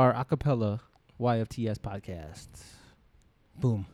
We 0.00 0.06
are 0.06 0.14
acapella 0.14 0.80
YFTS 1.20 1.76
podcast. 1.78 2.48
Boom, 3.54 3.84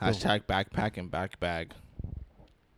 Hashtag 0.00 0.42
backpack 0.42 0.96
and 0.96 1.10
back 1.10 1.40
bag. 1.40 1.72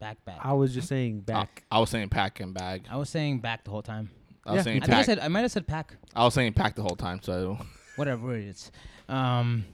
back, 0.01 0.25
back. 0.25 0.39
I 0.43 0.55
was 0.55 0.73
just 0.73 0.89
saying 0.89 1.21
back. 1.21 1.65
I 1.71 1.81
was 1.81 1.91
saying 1.91 2.09
pack 2.09 2.41
and 2.41 2.55
bag. 2.55 2.87
I 2.91 2.97
was 2.97 3.11
saying 3.11 3.41
back 3.41 3.65
the 3.65 3.73
whole 3.73 3.83
time. 3.83 4.09
I 4.47 4.53
was 4.53 4.61
Yeah. 4.61 4.63
saying 4.63 4.77
I 4.85 4.87
think 4.87 4.95
I 4.95 4.97
pack. 4.97 5.05
said 5.05 5.19
I 5.19 5.29
might 5.29 5.43
have 5.43 5.53
said 5.53 5.67
pack. 5.67 5.97
I 6.17 6.25
was 6.25 6.33
saying 6.33 6.55
pack 6.55 6.77
the 6.77 6.83
whole 6.83 6.97
time. 6.97 7.21
So 7.23 7.59
whatever 7.97 8.35
it 8.35 8.45
is. 8.47 8.73
Um, 9.07 9.67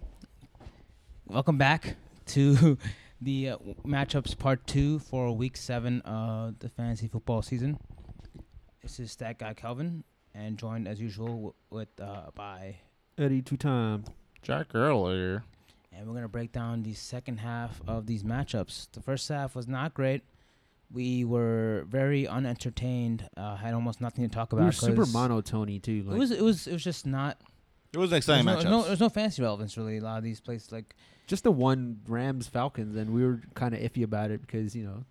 welcome 1.29 1.57
back 1.57 1.95
to 2.27 2.77
the 3.21 3.51
uh, 3.51 3.59
matchups 3.87 4.37
part 4.37 4.67
two 4.67 4.99
for 4.99 5.31
week 5.37 5.57
seven 5.57 6.01
of 6.01 6.59
the 6.59 6.69
fantasy 6.69 7.07
football 7.07 7.43
season. 7.43 7.79
This 8.83 8.99
is 8.99 9.13
Stat 9.13 9.39
Guy 9.39 9.55
Calvin, 9.55 10.03
and 10.35 10.59
joined 10.59 10.89
as 10.89 11.01
usual 11.01 11.29
w- 11.29 11.55
with 11.71 11.89
uh, 12.01 12.31
by, 12.35 12.79
Eddie 13.19 13.43
two 13.43 13.57
time. 13.57 14.05
Jack 14.43 14.75
earlier. 14.75 15.45
and 15.93 16.07
we're 16.09 16.15
gonna 16.15 16.29
break 16.29 16.53
down 16.53 16.83
the 16.83 16.93
second 16.95 17.39
half 17.39 17.81
of 17.87 18.07
these 18.07 18.23
matchups. 18.25 18.89
The 18.93 19.01
first 19.01 19.29
half 19.29 19.55
was 19.55 19.69
not 19.69 19.95
great. 19.95 20.23
We 20.93 21.25
were 21.25 21.85
very 21.89 22.27
unentertained. 22.27 23.29
Uh, 23.37 23.57
had 23.57 23.75
almost 23.75 24.01
nothing 24.01 24.29
to 24.29 24.35
talk 24.35 24.53
about. 24.53 24.61
We 24.63 24.67
were 24.67 24.73
super 24.73 24.97
'cause 25.03 25.13
monotony 25.15 25.79
too. 25.79 26.05
It 26.11 26.19
was 26.19 26.31
it 26.31 26.43
was 26.43 26.67
it 26.67 26.73
was 26.73 26.85
just 26.85 27.07
not. 27.07 27.41
It 27.93 27.99
was 27.99 28.09
an 28.09 28.11
There's 28.11 28.25
exciting 28.25 28.47
no, 28.47 28.57
matchup. 28.57 28.65
no, 28.65 28.83
there's 28.83 29.01
no 29.01 29.09
fantasy 29.09 29.41
relevance 29.43 29.77
really. 29.79 29.99
A 29.99 30.01
lot 30.03 30.19
of 30.19 30.25
these 30.25 30.41
places 30.41 30.73
like 30.73 30.95
just 31.29 31.45
the 31.45 31.53
one 31.53 32.01
Rams 32.09 32.49
Falcons, 32.49 32.97
and 32.97 33.15
we 33.15 33.25
were 33.25 33.41
kind 33.55 33.73
of 33.75 33.81
iffy 33.81 34.03
about 34.03 34.31
it 34.33 34.41
because 34.41 34.75
you 34.75 34.85
know 34.85 35.05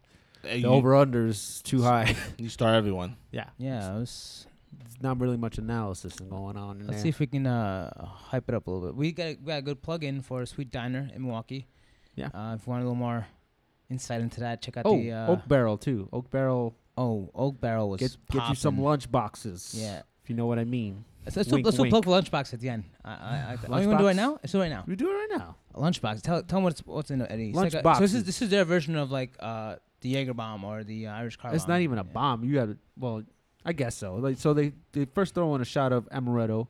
Hey, 0.43 0.55
the 0.61 0.67
you- 0.67 0.73
over 0.73 0.95
under's 0.97 1.61
too 1.63 1.81
high. 1.81 2.15
You 2.37 2.49
start 2.49 2.75
everyone. 2.75 3.15
yeah, 3.31 3.49
yeah, 3.57 3.95
it 3.95 3.99
was 3.99 4.45
there's 4.79 5.01
not 5.01 5.19
really 5.19 5.37
much 5.37 5.57
analysis 5.57 6.15
going 6.19 6.57
on 6.57 6.79
Let's 6.79 6.91
there. 6.91 6.99
see 6.99 7.09
if 7.09 7.19
we 7.19 7.27
can 7.27 7.47
uh, 7.47 8.05
hype 8.05 8.47
it 8.47 8.55
up 8.55 8.67
a 8.67 8.71
little 8.71 8.87
bit. 8.87 8.95
We 8.95 9.11
got 9.11 9.23
a, 9.23 9.37
we 9.41 9.47
got 9.47 9.59
a 9.59 9.61
good 9.61 9.81
plug 9.81 10.03
in 10.03 10.21
for 10.21 10.45
Sweet 10.45 10.71
Diner 10.71 11.09
in 11.13 11.23
Milwaukee. 11.23 11.67
Yeah. 12.15 12.27
Uh, 12.33 12.55
if 12.55 12.65
you 12.65 12.71
want 12.71 12.81
a 12.81 12.85
little 12.85 12.95
more 12.95 13.27
insight 13.89 14.21
into 14.21 14.39
that, 14.41 14.61
check 14.61 14.77
out 14.77 14.85
oh, 14.85 14.97
the 14.97 15.11
uh, 15.11 15.31
Oak 15.31 15.47
Barrel 15.47 15.77
too. 15.77 16.09
Oak 16.13 16.29
Barrel 16.29 16.75
oh 16.97 17.29
Oak 17.33 17.59
Barrel 17.59 17.89
was 17.89 17.99
get 17.99 18.15
get 18.31 18.49
you 18.49 18.55
some 18.55 18.79
lunch 18.79 19.11
boxes. 19.11 19.73
Yeah. 19.75 20.01
if 20.23 20.29
you 20.29 20.35
know 20.35 20.45
what 20.45 20.59
I 20.59 20.63
mean. 20.63 21.05
Let's, 21.25 21.37
let's, 21.37 21.49
do, 21.49 21.57
let's 21.57 21.77
do 21.77 21.85
a 21.85 21.89
plug 21.89 22.05
Lunchbox 22.05 22.53
at 22.53 22.59
the 22.59 22.67
end. 22.67 22.83
I, 23.05 23.11
I, 23.11 23.13
I, 23.13 23.57
oh, 23.69 23.77
you 23.77 23.89
to 23.89 23.97
do 23.97 24.03
it 24.03 24.07
right 24.07 24.15
now? 24.15 24.31
Let's 24.31 24.51
do 24.51 24.57
it 24.57 24.63
right 24.63 24.69
now. 24.69 24.83
We 24.85 24.97
do 24.97 25.09
it 25.09 25.13
right 25.13 25.37
now. 25.37 25.55
Lunchbox. 25.73 26.21
Tell 26.21 26.43
tell 26.43 26.57
them 26.57 26.63
what's 26.63 26.81
what's 26.85 27.11
in 27.11 27.21
it, 27.21 27.31
Eddie. 27.31 27.49
It's 27.49 27.57
like 27.57 27.73
a- 27.73 27.95
so 27.95 28.01
this 28.01 28.13
is 28.13 28.23
this 28.25 28.41
is 28.41 28.49
their 28.49 28.65
version 28.65 28.97
of 28.97 29.09
like 29.09 29.31
uh, 29.39 29.77
the 30.01 30.09
Jaeger 30.09 30.33
bomb 30.33 30.65
or 30.65 30.83
the 30.83 31.07
uh, 31.07 31.13
Irish 31.13 31.37
car. 31.37 31.53
It's 31.53 31.63
bomb. 31.63 31.75
not 31.75 31.81
even 31.81 31.97
a 31.97 32.03
Yeah. 32.03 32.11
bomb. 32.11 32.43
You 32.43 32.59
have 32.59 32.75
well, 32.97 33.23
I 33.65 33.73
guess 33.73 33.95
so. 33.95 34.15
Like 34.15 34.37
so, 34.37 34.53
they 34.53 34.73
they 34.91 35.05
first 35.05 35.33
throw 35.35 35.53
in 35.55 35.61
a 35.61 35.65
shot 35.65 35.91
of 35.93 36.09
amaretto 36.09 36.67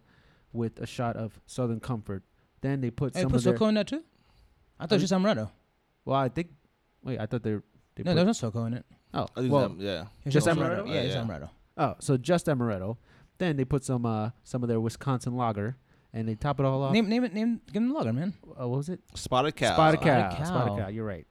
with 0.52 0.80
a 0.80 0.86
shot 0.86 1.16
of 1.18 1.40
Southern 1.46 1.80
Comfort. 1.80 2.24
Then 2.62 2.82
they 2.82 2.92
put 2.92 3.16
Hey, 3.16 3.22
some 3.24 3.32
put 3.32 3.38
of 3.38 3.44
their. 3.44 3.54
SoCo 3.58 3.70
in 3.70 3.76
that 3.76 3.88
too. 3.88 4.04
I 4.80 4.84
thought 4.86 4.96
it 4.96 5.02
was 5.02 5.10
just 5.10 5.14
amaretto. 5.14 5.50
Well, 6.06 6.18
I 6.18 6.30
think. 6.30 6.50
Wait, 7.04 7.20
I 7.20 7.26
thought 7.26 7.44
they. 7.44 7.56
they 7.96 8.04
No, 8.04 8.14
put, 8.14 8.26
there's 8.26 8.42
no 8.44 8.50
SoCo 8.52 8.68
in 8.68 8.74
it. 8.76 8.86
oh, 9.14 9.28
well, 9.38 9.70
that- 9.70 9.80
yeah. 9.80 10.06
Just 10.28 10.46
just 10.46 10.48
amaretto? 10.48 10.88
Yeah, 10.88 10.94
it's 11.02 11.16
Yeah. 11.16 11.24
amaretto. 11.24 11.50
oh, 11.78 11.96
so 12.00 12.18
just 12.18 12.46
amaretto. 12.48 12.98
Then 13.40 13.58
they 13.58 13.66
put 13.66 13.84
some 13.84 14.06
uh 14.06 14.30
some 14.44 14.62
of 14.64 14.70
their 14.70 14.80
Wisconsin 14.80 15.36
lager, 15.36 15.76
and 16.14 16.28
they 16.28 16.36
top 16.36 16.60
it 16.60 16.66
all 16.66 16.84
off. 16.84 16.94
Name 16.94 17.10
name 17.10 17.24
it 17.24 17.34
name. 17.34 17.60
Give 17.68 17.74
them 17.82 17.90
the 17.90 17.96
logger, 17.96 18.14
man. 18.14 18.34
uh, 18.60 18.68
what 18.68 18.78
was 18.78 18.90
it? 18.90 19.00
Spotted 19.16 19.56
cow. 19.56 19.74
Spotted 19.74 20.00
Spotted 20.02 20.30
cow. 20.32 20.38
Cow. 20.38 20.44
Spotted 20.46 20.78
cow. 20.84 20.88
You're 20.90 21.06
right. 21.06 21.26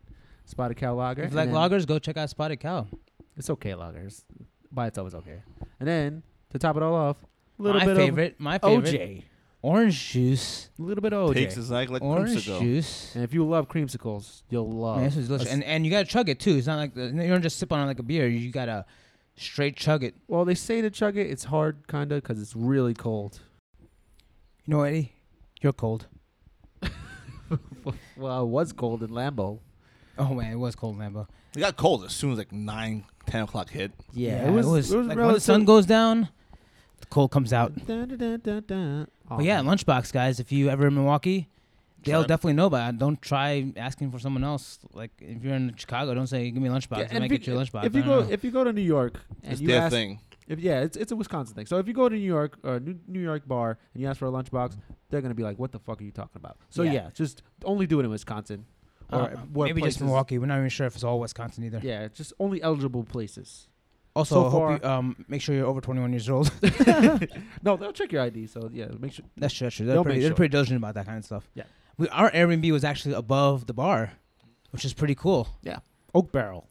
Spotted 0.44 0.76
cow 0.76 0.94
lager. 0.94 1.22
If 1.22 1.30
you 1.30 1.36
like 1.36 1.46
then- 1.46 1.54
loggers, 1.54 1.86
go 1.86 1.98
check 2.00 2.16
out 2.16 2.28
Spotted 2.28 2.58
Cow. 2.58 2.88
It's 3.36 3.48
okay, 3.48 3.70
lagers. 3.70 4.24
By 4.72 4.86
itself 4.88 5.08
is 5.08 5.14
okay. 5.16 5.42
And 5.78 5.88
then 5.88 6.22
to 6.50 6.58
top 6.58 6.76
it 6.76 6.82
all 6.82 6.94
off, 6.94 7.16
a 7.58 7.62
little 7.62 7.80
my 7.80 7.86
bit 7.86 7.96
favorite, 7.96 8.34
my 8.38 8.56
of 8.56 8.62
favorite, 8.62 8.94
OJ. 9.00 9.22
orange 9.60 10.10
juice, 10.12 10.70
A 10.78 10.82
little 10.82 11.02
bit 11.02 11.12
of 11.12 11.30
OJ. 11.30 11.34
Takes 11.34 11.54
his 11.56 11.70
like 11.70 11.90
like 11.90 12.02
orange 12.02 12.30
creamsicle. 12.46 12.60
juice. 12.60 13.14
And 13.14 13.22
if 13.24 13.34
you 13.34 13.46
love 13.46 13.68
creamsicles, 13.68 14.42
you'll 14.48 14.70
love. 14.70 14.96
Man, 14.96 15.04
this 15.04 15.16
is 15.16 15.28
delicious. 15.28 15.52
And 15.52 15.62
and 15.64 15.84
you 15.84 15.90
gotta 15.90 16.06
chug 16.06 16.28
it 16.28 16.40
too. 16.40 16.56
It's 16.56 16.66
not 16.66 16.76
like 16.76 16.94
the, 16.94 17.06
you 17.08 17.28
don't 17.28 17.42
just 17.42 17.58
sip 17.58 17.72
on 17.72 17.80
it 17.80 17.86
like 17.86 17.98
a 17.98 18.02
beer. 18.02 18.26
You 18.26 18.50
gotta 18.50 18.86
straight 19.36 19.76
chug 19.76 20.02
it. 20.04 20.14
well, 20.28 20.44
they 20.44 20.54
say 20.54 20.80
to 20.80 20.90
chug 20.90 21.16
it. 21.16 21.28
It's 21.30 21.44
hard, 21.44 21.86
kinda, 21.88 22.16
because 22.16 22.40
it's 22.40 22.54
really 22.56 22.94
cold. 22.94 23.40
You 24.64 24.74
know, 24.74 24.82
Eddie, 24.82 25.12
you're 25.60 25.72
cold. 25.72 26.06
Well, 28.16 28.32
I 28.32 28.40
was 28.42 28.72
cold 28.72 29.02
in 29.02 29.10
Lambeau. 29.10 29.58
Oh 30.18 30.34
man, 30.34 30.52
it 30.52 30.56
was 30.56 30.74
cold, 30.76 30.98
Lambeau. 30.98 31.26
It 31.56 31.60
got 31.60 31.76
cold 31.76 32.04
as 32.04 32.12
soon 32.12 32.32
as 32.32 32.38
like 32.38 32.52
9, 32.52 33.04
10 33.26 33.42
o'clock 33.42 33.70
hit. 33.70 33.92
Yeah, 34.12 34.48
it 34.48 34.50
was. 34.52 34.66
It 34.66 34.70
was, 34.70 34.90
like 34.92 34.98
when 34.98 35.08
the 35.08 35.16
relative- 35.16 35.42
sun 35.42 35.64
goes 35.64 35.86
down, 35.86 36.28
the 37.00 37.06
cold 37.06 37.30
comes 37.30 37.52
out. 37.52 37.74
Dun, 37.86 38.08
dun, 38.08 38.18
dun, 38.18 38.40
dun, 38.40 38.64
dun. 38.66 39.08
Oh, 39.30 39.36
but 39.36 39.44
yeah, 39.44 39.60
man. 39.62 39.76
lunchbox 39.76 40.12
guys. 40.12 40.40
If 40.40 40.52
you 40.52 40.68
ever 40.68 40.86
in 40.88 40.94
Milwaukee, 40.94 41.48
they'll 42.04 42.20
Try- 42.22 42.26
definitely 42.28 42.52
know 42.54 42.66
about 42.66 42.94
it. 42.94 42.98
Don't 42.98 43.20
try 43.22 43.72
asking 43.76 44.10
for 44.12 44.18
someone 44.18 44.44
else. 44.44 44.78
Like 44.92 45.10
if 45.20 45.42
you're 45.42 45.54
in 45.54 45.74
Chicago, 45.76 46.14
don't 46.14 46.26
say 46.26 46.50
give 46.50 46.62
me 46.62 46.68
a 46.68 46.72
lunchbox. 46.72 46.98
Yeah, 46.98 47.04
I 47.04 47.06
and 47.10 47.18
might 47.20 47.24
if 47.32 47.40
get 47.40 47.46
you 47.46 47.54
a 47.58 47.62
lunchbox. 47.64 47.84
If 47.84 47.94
I 47.94 47.98
you 47.98 48.04
don't 48.04 48.06
go, 48.06 48.20
know. 48.24 48.30
if 48.30 48.44
you 48.44 48.50
go 48.50 48.64
to 48.64 48.72
New 48.72 48.80
York 48.82 49.20
and 49.42 49.52
It's 49.52 49.60
you 49.60 49.68
their 49.68 49.82
ask, 49.82 49.92
thing. 49.92 50.20
if 50.48 50.58
yeah, 50.58 50.80
it's 50.80 50.96
it's 50.96 51.12
a 51.12 51.16
Wisconsin 51.16 51.54
thing. 51.54 51.66
So 51.66 51.78
if 51.78 51.86
you 51.88 51.94
go 51.94 52.08
to 52.08 52.14
New 52.16 52.20
York 52.22 52.58
or 52.62 52.80
New, 52.80 52.98
New 53.06 53.20
York 53.20 53.46
bar 53.46 53.78
and 53.94 54.02
you 54.02 54.08
ask 54.08 54.18
for 54.18 54.26
a 54.26 54.30
lunchbox, 54.30 54.76
they're 55.10 55.20
gonna 55.22 55.34
be 55.34 55.42
like, 55.42 55.58
"What 55.58 55.72
the 55.72 55.78
fuck 55.78 56.00
are 56.00 56.04
you 56.04 56.12
talking 56.12 56.36
about?" 56.36 56.56
So 56.70 56.82
Yeah. 56.82 56.92
yeah, 56.92 57.10
just 57.14 57.42
only 57.64 57.86
do 57.86 58.00
it 58.00 58.04
in 58.04 58.10
Wisconsin. 58.10 58.64
Or 59.12 59.20
Uh, 59.22 59.36
what 59.52 59.66
maybe 59.66 59.82
just 59.82 60.00
Milwaukee. 60.00 60.38
We're 60.38 60.46
not 60.46 60.58
even 60.58 60.68
sure 60.70 60.86
if 60.86 60.94
it's 60.94 61.04
all 61.04 61.20
Wisconsin 61.20 61.64
either. 61.64 61.80
Yeah, 61.82 62.08
just 62.08 62.32
only 62.40 62.62
eligible 62.62 63.04
places. 63.04 63.68
Also, 64.14 64.34
So 64.44 64.50
hope 64.50 64.82
you, 64.82 64.88
um, 64.88 65.24
make 65.28 65.40
sure 65.40 65.54
you're 65.54 65.66
over 65.66 65.80
21 65.80 66.12
years 66.12 66.28
old. 66.28 66.50
No, 67.62 67.76
they'll 67.76 67.92
check 67.92 68.12
your 68.12 68.22
ID. 68.22 68.46
So 68.46 68.68
yeah, 68.72 68.86
make 68.98 69.12
sure. 69.12 69.24
That's 69.36 69.54
true. 69.54 69.66
That's 69.66 69.76
true. 69.76 69.86
They'll 69.86 69.96
They're, 69.96 70.04
pretty, 70.04 70.20
they're 70.20 70.28
sure. 70.30 70.36
pretty 70.36 70.52
diligent 70.52 70.76
about 70.78 70.94
that 70.94 71.06
kind 71.06 71.18
of 71.18 71.24
stuff. 71.24 71.48
Yeah. 71.54 71.64
We, 71.98 72.08
our 72.08 72.30
Airbnb 72.30 72.70
was 72.72 72.84
actually 72.84 73.14
above 73.14 73.66
the 73.66 73.74
bar, 73.74 74.12
which 74.70 74.84
is 74.84 74.92
pretty 74.94 75.14
cool. 75.14 75.48
Yeah, 75.62 75.78
Oak 76.14 76.32
Barrel. 76.32 76.68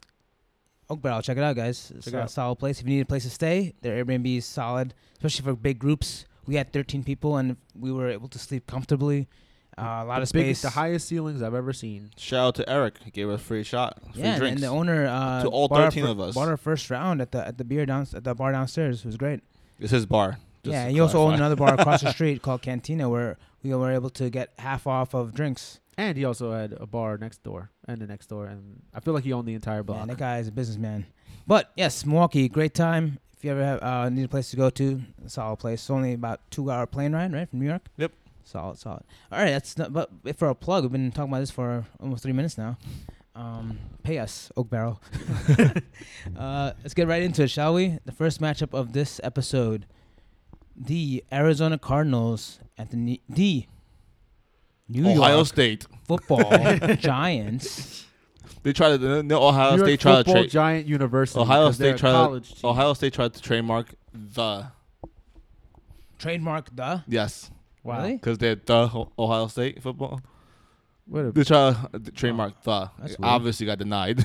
Oak 0.89 1.01
Barrel, 1.01 1.21
check 1.21 1.37
it 1.37 1.43
out, 1.43 1.55
guys. 1.55 1.91
It's 1.95 2.05
Check 2.05 2.13
a 2.15 2.21
out. 2.23 2.31
solid 2.31 2.57
place. 2.57 2.81
If 2.81 2.87
you 2.87 2.95
need 2.95 3.01
a 3.01 3.05
place 3.05 3.23
to 3.23 3.29
stay, 3.29 3.73
their 3.81 4.03
Airbnb 4.03 4.37
is 4.37 4.45
solid, 4.45 4.93
especially 5.13 5.45
for 5.45 5.55
big 5.55 5.79
groups. 5.79 6.25
We 6.45 6.55
had 6.55 6.73
13 6.73 7.03
people, 7.03 7.37
and 7.37 7.55
we 7.79 7.91
were 7.93 8.09
able 8.09 8.27
to 8.29 8.37
sleep 8.39 8.67
comfortably. 8.67 9.27
Uh, 9.77 9.81
a 9.81 10.05
lot 10.05 10.15
the 10.17 10.23
of 10.23 10.31
biggest- 10.33 10.61
space. 10.61 10.61
the 10.61 10.69
highest 10.79 11.07
ceilings 11.07 11.41
I've 11.41 11.53
ever 11.53 11.71
seen. 11.73 12.11
Shout 12.17 12.39
out 12.47 12.55
to 12.55 12.69
Eric. 12.69 12.97
He 13.03 13.11
gave 13.11 13.29
us 13.29 13.39
a 13.39 13.43
free 13.43 13.63
shot. 13.63 13.97
Free 14.13 14.21
yeah, 14.23 14.31
and- 14.31 14.39
drinks. 14.39 14.61
and 14.61 14.63
the 14.63 14.67
owner 14.75 15.07
uh, 15.07 15.43
To 15.43 15.47
all 15.49 15.67
bought 15.67 15.81
our 15.81 15.91
13 15.91 16.03
fir- 16.05 16.09
of 16.11 16.19
us. 16.19 16.35
bought 16.35 16.49
our 16.49 16.57
first 16.57 16.89
round 16.89 17.21
at 17.21 17.31
the 17.31 17.45
at 17.47 17.57
the 17.57 17.63
beer 17.63 17.85
down 17.85 18.05
at 18.13 18.23
the 18.23 18.35
bar 18.35 18.51
downstairs. 18.51 18.99
It 18.99 19.05
was 19.05 19.17
great. 19.17 19.41
it's 19.79 19.91
his 19.91 20.05
bar. 20.05 20.37
just 20.63 20.73
yeah, 20.73 20.85
to 20.87 20.91
he 20.91 20.99
also 20.99 21.19
owned 21.19 21.35
another 21.35 21.55
bar 21.55 21.73
across 21.73 22.01
the 22.01 22.11
street 22.17 22.41
called 22.41 22.61
Cantina, 22.61 23.09
where 23.09 23.37
we 23.63 23.73
were 23.73 23.91
able 23.91 24.09
to 24.11 24.29
get 24.29 24.51
half 24.59 24.85
off 24.87 25.13
of 25.13 25.33
drinks. 25.33 25.79
And 25.97 26.17
he 26.17 26.25
also 26.25 26.51
had 26.51 26.73
a 26.73 26.85
bar 26.87 27.17
next 27.17 27.43
door 27.43 27.69
and 27.87 28.01
the 28.01 28.07
next 28.07 28.27
door, 28.27 28.47
and 28.47 28.81
I 28.93 28.99
feel 29.01 29.13
like 29.13 29.23
he 29.23 29.33
owned 29.33 29.47
the 29.47 29.53
entire 29.53 29.83
block. 29.83 29.99
Man, 29.99 30.07
that 30.07 30.17
guy 30.17 30.39
is 30.39 30.47
a 30.47 30.51
businessman. 30.51 31.05
But 31.47 31.71
yes, 31.75 32.05
Milwaukee, 32.05 32.47
great 32.49 32.73
time. 32.73 33.19
If 33.37 33.43
you 33.45 33.51
ever 33.51 33.63
have, 33.63 33.81
uh, 33.83 34.09
need 34.09 34.23
a 34.23 34.27
place 34.27 34.51
to 34.51 34.57
go 34.57 34.69
to, 34.69 35.01
a 35.25 35.29
solid 35.29 35.57
place. 35.57 35.81
It's 35.81 35.89
only 35.89 36.13
about 36.13 36.39
two 36.51 36.69
hour 36.71 36.85
plane 36.85 37.13
ride, 37.13 37.33
right, 37.33 37.49
from 37.49 37.59
New 37.59 37.65
York. 37.67 37.81
Yep. 37.97 38.11
Solid, 38.43 38.77
solid. 38.77 39.03
All 39.31 39.39
right, 39.39 39.51
that's 39.51 39.77
not, 39.77 39.93
but 39.93 40.09
for 40.37 40.49
a 40.49 40.55
plug, 40.55 40.83
we've 40.83 40.91
been 40.91 41.11
talking 41.11 41.31
about 41.31 41.39
this 41.41 41.51
for 41.51 41.85
almost 41.99 42.23
three 42.23 42.33
minutes 42.33 42.57
now. 42.57 42.77
Um, 43.35 43.79
pay 44.03 44.17
us, 44.19 44.51
Oak 44.57 44.69
Barrel. 44.69 45.01
uh, 46.37 46.71
let's 46.83 46.93
get 46.93 47.07
right 47.07 47.21
into 47.21 47.43
it, 47.43 47.49
shall 47.49 47.73
we? 47.73 47.97
The 48.05 48.11
first 48.11 48.41
matchup 48.41 48.73
of 48.73 48.91
this 48.93 49.21
episode: 49.23 49.85
the 50.75 51.23
Arizona 51.31 51.77
Cardinals 51.77 52.59
at 52.77 52.91
the 52.91 52.97
Ni- 52.97 53.21
the 53.29 53.67
New 54.89 55.07
Ohio 55.07 55.35
York 55.35 55.47
State. 55.47 55.85
Football 56.05 56.41
Giants. 56.99 58.05
They 58.63 58.73
tried 58.73 58.99
to. 58.99 59.23
No, 59.23 59.41
Ohio 59.43 59.77
New 59.77 59.83
State 59.85 59.99
tried 60.01 60.11
to 60.11 60.17
Football 60.25 60.33
trade. 60.43 60.49
Giant 60.51 60.87
University. 60.87 61.39
Ohio 61.39 61.67
'cause 61.67 61.77
they're 61.77 61.97
State 61.97 62.09
tried. 62.11 62.43
To. 62.43 62.67
Ohio 62.67 62.93
State 62.93 63.13
tried 63.13 63.33
to 63.33 63.41
trademark 63.41 63.95
the 64.13 64.67
Trademark 66.19 66.75
the. 66.75 67.03
yes 67.07 67.49
Wow. 67.83 67.97
Really? 68.01 68.13
because 68.13 68.37
they're 68.37 68.55
the 68.55 69.05
Ohio 69.17 69.47
State 69.47 69.81
football. 69.81 70.21
What 71.05 71.25
a- 71.25 71.31
They 71.31 71.43
tried 71.43 71.75
to 72.05 72.11
trademark 72.11 72.61
the. 72.63 72.89
that's 72.99 73.17
weird. 73.17 73.29
obviously 73.29 73.65
got 73.65 73.79
denied. 73.79 74.23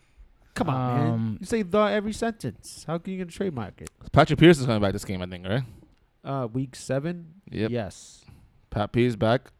come 0.54 0.68
on, 0.70 1.00
Um, 1.00 1.06
man. 1.06 1.36
You 1.40 1.46
say 1.46 1.62
the 1.62 1.78
every 1.78 2.12
sentence. 2.12 2.84
How 2.86 2.98
can 2.98 3.12
you 3.12 3.18
get 3.24 3.28
a 3.28 3.36
trademark 3.36 3.80
it? 3.80 3.90
Patrick 4.12 4.38
Pierce 4.38 4.58
is 4.58 4.66
coming 4.66 4.80
back 4.82 4.92
this 4.92 5.04
game, 5.04 5.22
I 5.22 5.26
think, 5.26 5.46
right? 5.46 5.62
Uh, 6.24 6.48
week 6.52 6.74
seven. 6.74 7.34
Yep. 7.50 7.70
Yes. 7.70 8.24
Pat 8.70 8.90
P 8.92 9.04
is 9.04 9.14
back. 9.16 9.52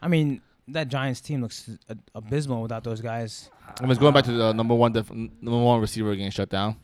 I 0.00 0.08
mean, 0.08 0.40
that 0.68 0.88
Giants 0.88 1.20
team 1.20 1.42
looks 1.42 1.68
a- 1.88 1.96
abysmal 2.14 2.62
without 2.62 2.82
those 2.84 3.00
guys. 3.02 3.50
I 3.78 3.82
mean, 3.82 3.90
it's 3.90 4.00
going 4.00 4.14
back 4.14 4.24
to 4.24 4.32
the 4.32 4.52
number 4.52 4.74
one 4.74 4.92
def- 4.92 5.12
number 5.12 5.62
one 5.62 5.80
receiver 5.80 6.14
getting 6.16 6.30
shut 6.30 6.48
down. 6.48 6.76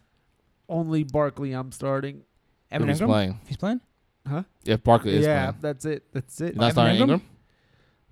Only 0.68 1.04
Barkley. 1.04 1.52
I'm 1.52 1.72
starting. 1.72 2.22
Evan 2.70 2.88
Who's 2.88 3.00
Engram, 3.00 3.06
playing? 3.06 3.40
he's 3.46 3.56
playing. 3.56 3.80
Huh? 4.28 4.42
If 4.64 4.82
Barkley 4.84 5.12
is 5.16 5.24
playing. 5.24 5.30
yeah, 5.36 5.44
playing. 5.52 5.60
that's 5.62 5.84
it. 5.84 6.04
That's 6.12 6.40
it. 6.40 6.54
You're 6.54 6.60
not 6.60 6.72
starting 6.72 7.00
Engram? 7.00 7.08
Engram? 7.16 7.20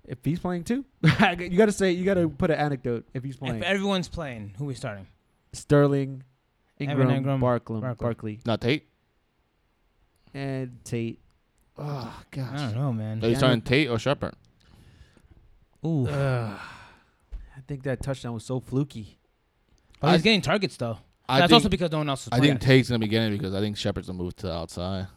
If 0.05 0.17
he's 0.25 0.39
playing 0.39 0.63
too, 0.63 0.83
you 1.03 1.49
got 1.57 1.67
to 1.67 1.71
say 1.71 1.91
you 1.91 2.03
got 2.03 2.15
to 2.15 2.27
put 2.29 2.49
an 2.49 2.57
anecdote. 2.57 3.05
If 3.13 3.23
he's 3.23 3.35
playing, 3.37 3.57
If 3.57 3.63
everyone's 3.63 4.07
playing, 4.07 4.53
who 4.57 4.65
we 4.65 4.73
starting? 4.73 5.05
Sterling, 5.53 6.23
Evan 6.79 7.07
Engram, 7.07 7.23
Engram, 7.23 7.39
Barkley, 7.39 7.81
Barkley. 7.81 8.05
Barkley, 8.05 8.39
Not 8.45 8.61
Tate? 8.61 8.87
and 10.33 10.83
Tate. 10.83 11.19
Oh 11.77 12.21
gosh. 12.31 12.47
I 12.49 12.51
gosh. 12.51 12.61
don't 12.71 12.75
know, 12.75 12.93
man. 12.93 13.19
Are 13.23 13.27
you 13.27 13.31
Yeah, 13.33 13.37
starting 13.37 13.61
Tate 13.61 13.87
or 13.89 13.99
Shepard? 13.99 14.33
Ooh, 15.85 16.07
Ugh. 16.07 16.59
I 17.57 17.61
think 17.67 17.83
that 17.83 18.01
touchdown 18.01 18.33
was 18.33 18.43
so 18.45 18.59
fluky. 18.59 19.17
but 20.01 20.13
he's 20.13 20.21
getting 20.21 20.41
targets 20.41 20.75
though. 20.77 20.97
I 21.27 21.39
That's 21.41 21.49
think, 21.51 21.57
also 21.57 21.69
because 21.69 21.91
no 21.91 21.99
one 21.99 22.09
else 22.09 22.23
is 22.23 22.29
I 22.31 22.39
playing. 22.39 22.53
think 22.53 22.61
Tate's 22.61 22.89
going 22.89 22.99
to 22.99 23.05
be 23.05 23.09
getting 23.09 23.33
it 23.33 23.37
because 23.37 23.53
I 23.53 23.59
think 23.59 23.77
Shepard's 23.77 24.07
going 24.07 24.17
to 24.17 24.23
move 24.23 24.35
to 24.37 24.47
the 24.47 24.53
outside. 24.53 25.07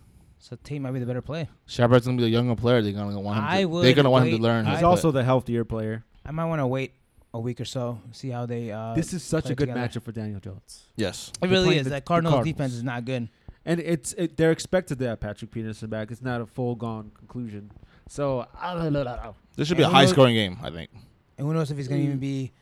So 0.45 0.57
Tate 0.65 0.81
might 0.81 0.91
be 0.91 0.99
the 0.99 1.07
better 1.07 1.23
play. 1.23 1.49
Shepard's 1.67 2.05
going 2.07 2.17
to 2.19 2.21
be 2.21 2.25
the 2.29 2.31
younger 2.33 2.57
player. 2.57 2.83
They're 2.83 2.93
going 2.93 3.13
to 3.13 3.19
want 3.21 3.39
him 3.39 3.45
I 3.47 3.61
to, 3.61 3.65
would 3.67 3.85
they're 3.85 3.95
going 3.95 4.05
to 4.05 4.11
want 4.11 4.25
him 4.27 4.33
wait- 4.33 4.37
to 4.39 4.43
learn. 4.43 4.67
He's 4.67 4.81
how 4.81 4.91
also 4.91 5.11
the 5.13 5.23
healthier 5.25 5.65
player. 5.65 6.05
I 6.27 6.33
might 6.33 6.47
want 6.47 6.61
to 6.61 6.67
wait 6.67 6.93
a 7.33 7.39
week 7.41 7.61
or 7.61 7.65
so, 7.65 7.99
see 8.11 8.29
how 8.31 8.45
they. 8.47 8.71
Uh, 8.73 8.95
this 8.95 9.13
is 9.13 9.23
such 9.23 9.45
play 9.45 9.53
a 9.53 9.55
good 9.55 9.69
together. 9.69 9.89
matchup 9.89 10.03
for 10.03 10.13
Daniel 10.13 10.41
Jones, 10.41 10.83
Yes. 10.97 11.31
It 11.37 11.41
They're 11.43 11.51
really 11.51 11.65
playing 11.67 11.79
is. 11.81 11.85
the- 11.85 11.91
that 11.91 12.05
the 12.05 12.09
Cardinals, 12.09 12.35
Cardinals. 12.35 12.55
defense 12.57 12.73
is 12.75 12.83
not 12.83 13.05
good. 13.05 13.29
and 13.65 13.79
it's 13.81 14.13
it, 14.15 14.37
they're 14.37 14.51
expected 14.51 14.99
to 14.99 15.07
have 15.09 15.21
Patrick 15.21 15.51
Peterson 15.53 15.89
back. 15.89 16.11
It's 16.11 16.21
not 16.23 16.41
a 16.41 16.47
full 16.47 16.75
gone 16.75 17.13
conclusion. 17.17 17.71
So 18.09 18.47
I 18.61 18.75
don't 18.75 18.93
know. 18.93 19.35
This 19.57 19.69
should 19.69 19.77
be 19.77 19.85
a 19.85 19.87
And 19.87 19.95
who 19.95 20.01
knows- 20.01 20.09
high 20.11 20.13
scoring 20.13 20.35
game, 20.35 20.59
I 20.63 20.71
think. 20.71 20.91
And 21.39 21.47
who 21.47 21.55
knows 21.55 21.71
if 21.71 21.77
he's 21.79 21.89
going 21.89 22.01
to 22.01 22.05
Mm. 22.07 22.09
even 22.09 22.19
be 22.19 22.53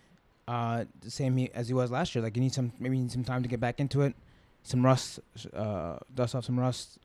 uh, 0.47 0.85
the 1.01 1.11
same 1.11 1.37
he, 1.37 1.51
as 1.55 1.69
he 1.69 1.75
was 1.75 1.91
last 1.91 2.15
year. 2.15 2.23
Like 2.23 2.37
you 2.37 2.43
need 2.43 2.53
some, 2.53 2.73
maybe 2.79 2.97
you 2.97 3.03
need 3.05 3.13
some 3.13 3.25
time 3.25 3.43
to 3.43 3.49
get 3.49 3.59
back 3.61 3.79
into 3.81 4.03
it, 4.03 4.15
some 4.63 4.85
rust, 4.85 5.21
uh, 5.55 5.97
dust 6.15 6.35
off 6.35 6.45
some 6.45 6.59
rust. 6.59 6.99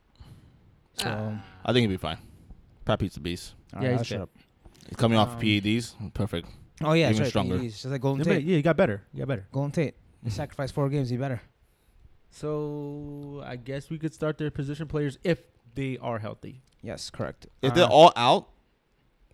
So, 0.97 1.37
I 1.65 1.73
think 1.73 1.81
he'd 1.83 1.93
be 1.93 1.97
fine. 1.97 2.17
Pat 2.85 2.99
Pete's 2.99 3.17
a 3.17 3.19
beast. 3.19 3.53
all 3.75 3.83
Yeah, 3.83 3.89
right, 3.91 3.97
he's 3.99 4.09
good. 4.09 4.21
up. 4.21 4.29
He's 4.87 4.95
coming 4.97 5.17
off 5.17 5.33
Um, 5.35 5.39
PEDs. 5.41 6.13
Perfect. 6.13 6.47
Oh 6.83 6.93
yeah, 6.93 7.09
Even 7.09 7.21
right. 7.23 7.29
stronger. 7.29 7.57
He's 7.57 7.73
just 7.73 7.85
like 7.85 8.01
Golden 8.01 8.25
Yeah, 8.27 8.33
Tate. 8.35 8.43
yeah, 8.45 8.57
you 8.57 8.61
got 8.61 8.77
better. 8.77 9.03
You 9.13 9.19
got 9.19 9.27
better. 9.27 9.47
Golden 9.51 9.71
Tate. 9.71 9.95
He 10.23 10.29
sacrificed 10.29 10.73
four 10.73 10.89
games. 10.89 11.09
He 11.09 11.17
better. 11.17 11.41
So 12.29 13.41
I 13.45 13.55
guess 13.55 13.89
we 13.89 13.97
could 13.97 14.13
start 14.13 14.37
their 14.37 14.51
position 14.51 14.87
players 14.87 15.17
if 15.23 15.39
they 15.73 15.97
are 15.99 16.19
healthy. 16.19 16.61
Yes, 16.81 17.09
correct. 17.09 17.47
If 17.61 17.71
Uh, 17.71 17.75
they're 17.75 17.85
all 17.87 18.11
out 18.15 18.49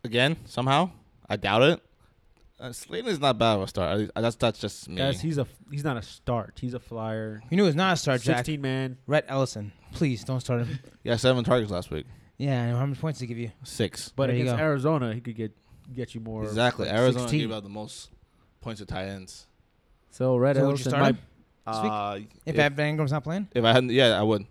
again 0.03 0.37
somehow, 0.45 0.91
I 1.29 1.35
doubt 1.35 1.63
it. 1.63 1.81
Uh, 2.61 2.71
Slayton 2.71 3.09
is 3.09 3.19
not 3.19 3.39
bad 3.39 3.55
of 3.55 3.63
a 3.63 3.67
start. 3.67 4.11
At 4.15 4.21
That's 4.21 4.35
that's 4.35 4.59
just 4.59 4.87
me. 4.87 4.97
Guys, 4.97 5.19
he's 5.19 5.39
a 5.39 5.47
he's 5.71 5.83
not 5.83 5.97
a 5.97 6.01
start. 6.03 6.59
He's 6.61 6.75
a 6.75 6.79
flyer. 6.79 7.41
you 7.49 7.57
knew 7.57 7.65
it's 7.65 7.75
not 7.75 7.93
a 7.93 7.95
start, 7.97 8.21
Jack. 8.21 8.37
Sixteen 8.37 8.61
man. 8.61 8.97
Rhett 9.07 9.25
Ellison. 9.27 9.71
Please 9.93 10.23
don't 10.23 10.39
start 10.39 10.61
him. 10.61 10.79
yeah, 11.03 11.15
seven 11.15 11.43
targets 11.43 11.71
last 11.71 11.89
week. 11.89 12.05
yeah, 12.37 12.61
and 12.63 12.77
how 12.77 12.85
many 12.85 12.97
points 12.99 13.17
did 13.19 13.23
he 13.25 13.27
give 13.29 13.37
you? 13.39 13.51
Six. 13.63 14.09
But 14.15 14.27
There 14.27 14.35
you 14.35 14.43
against. 14.43 14.61
Arizona, 14.61 15.13
he 15.13 15.21
could 15.21 15.35
get 15.35 15.51
get 15.91 16.13
you 16.13 16.21
more. 16.21 16.43
exactly. 16.43 16.85
like 16.85 16.95
Arizona 16.95 17.23
16. 17.23 17.39
gave 17.39 17.51
out 17.51 17.63
the 17.63 17.69
most 17.69 18.11
points 18.61 18.79
to 18.79 18.85
tight 18.85 19.05
ends. 19.07 19.47
So 20.11 20.37
Red 20.37 20.55
So 20.55 20.61
would 20.61 20.67
you 20.67 20.71
Ellison 20.71 20.89
start 20.91 21.01
might. 21.01 21.15
him? 21.15 21.21
Uh, 21.65 22.19
If, 22.45 22.55
if, 22.55 22.59
Evan 22.59 22.97
Engram's 22.97 23.11
not 23.11 23.23
playing? 23.23 23.47
if 23.55 23.63
I 23.63 23.71
hadn't, 23.73 23.89
yeah, 23.91 24.19
I 24.19 24.23
would. 24.23 24.45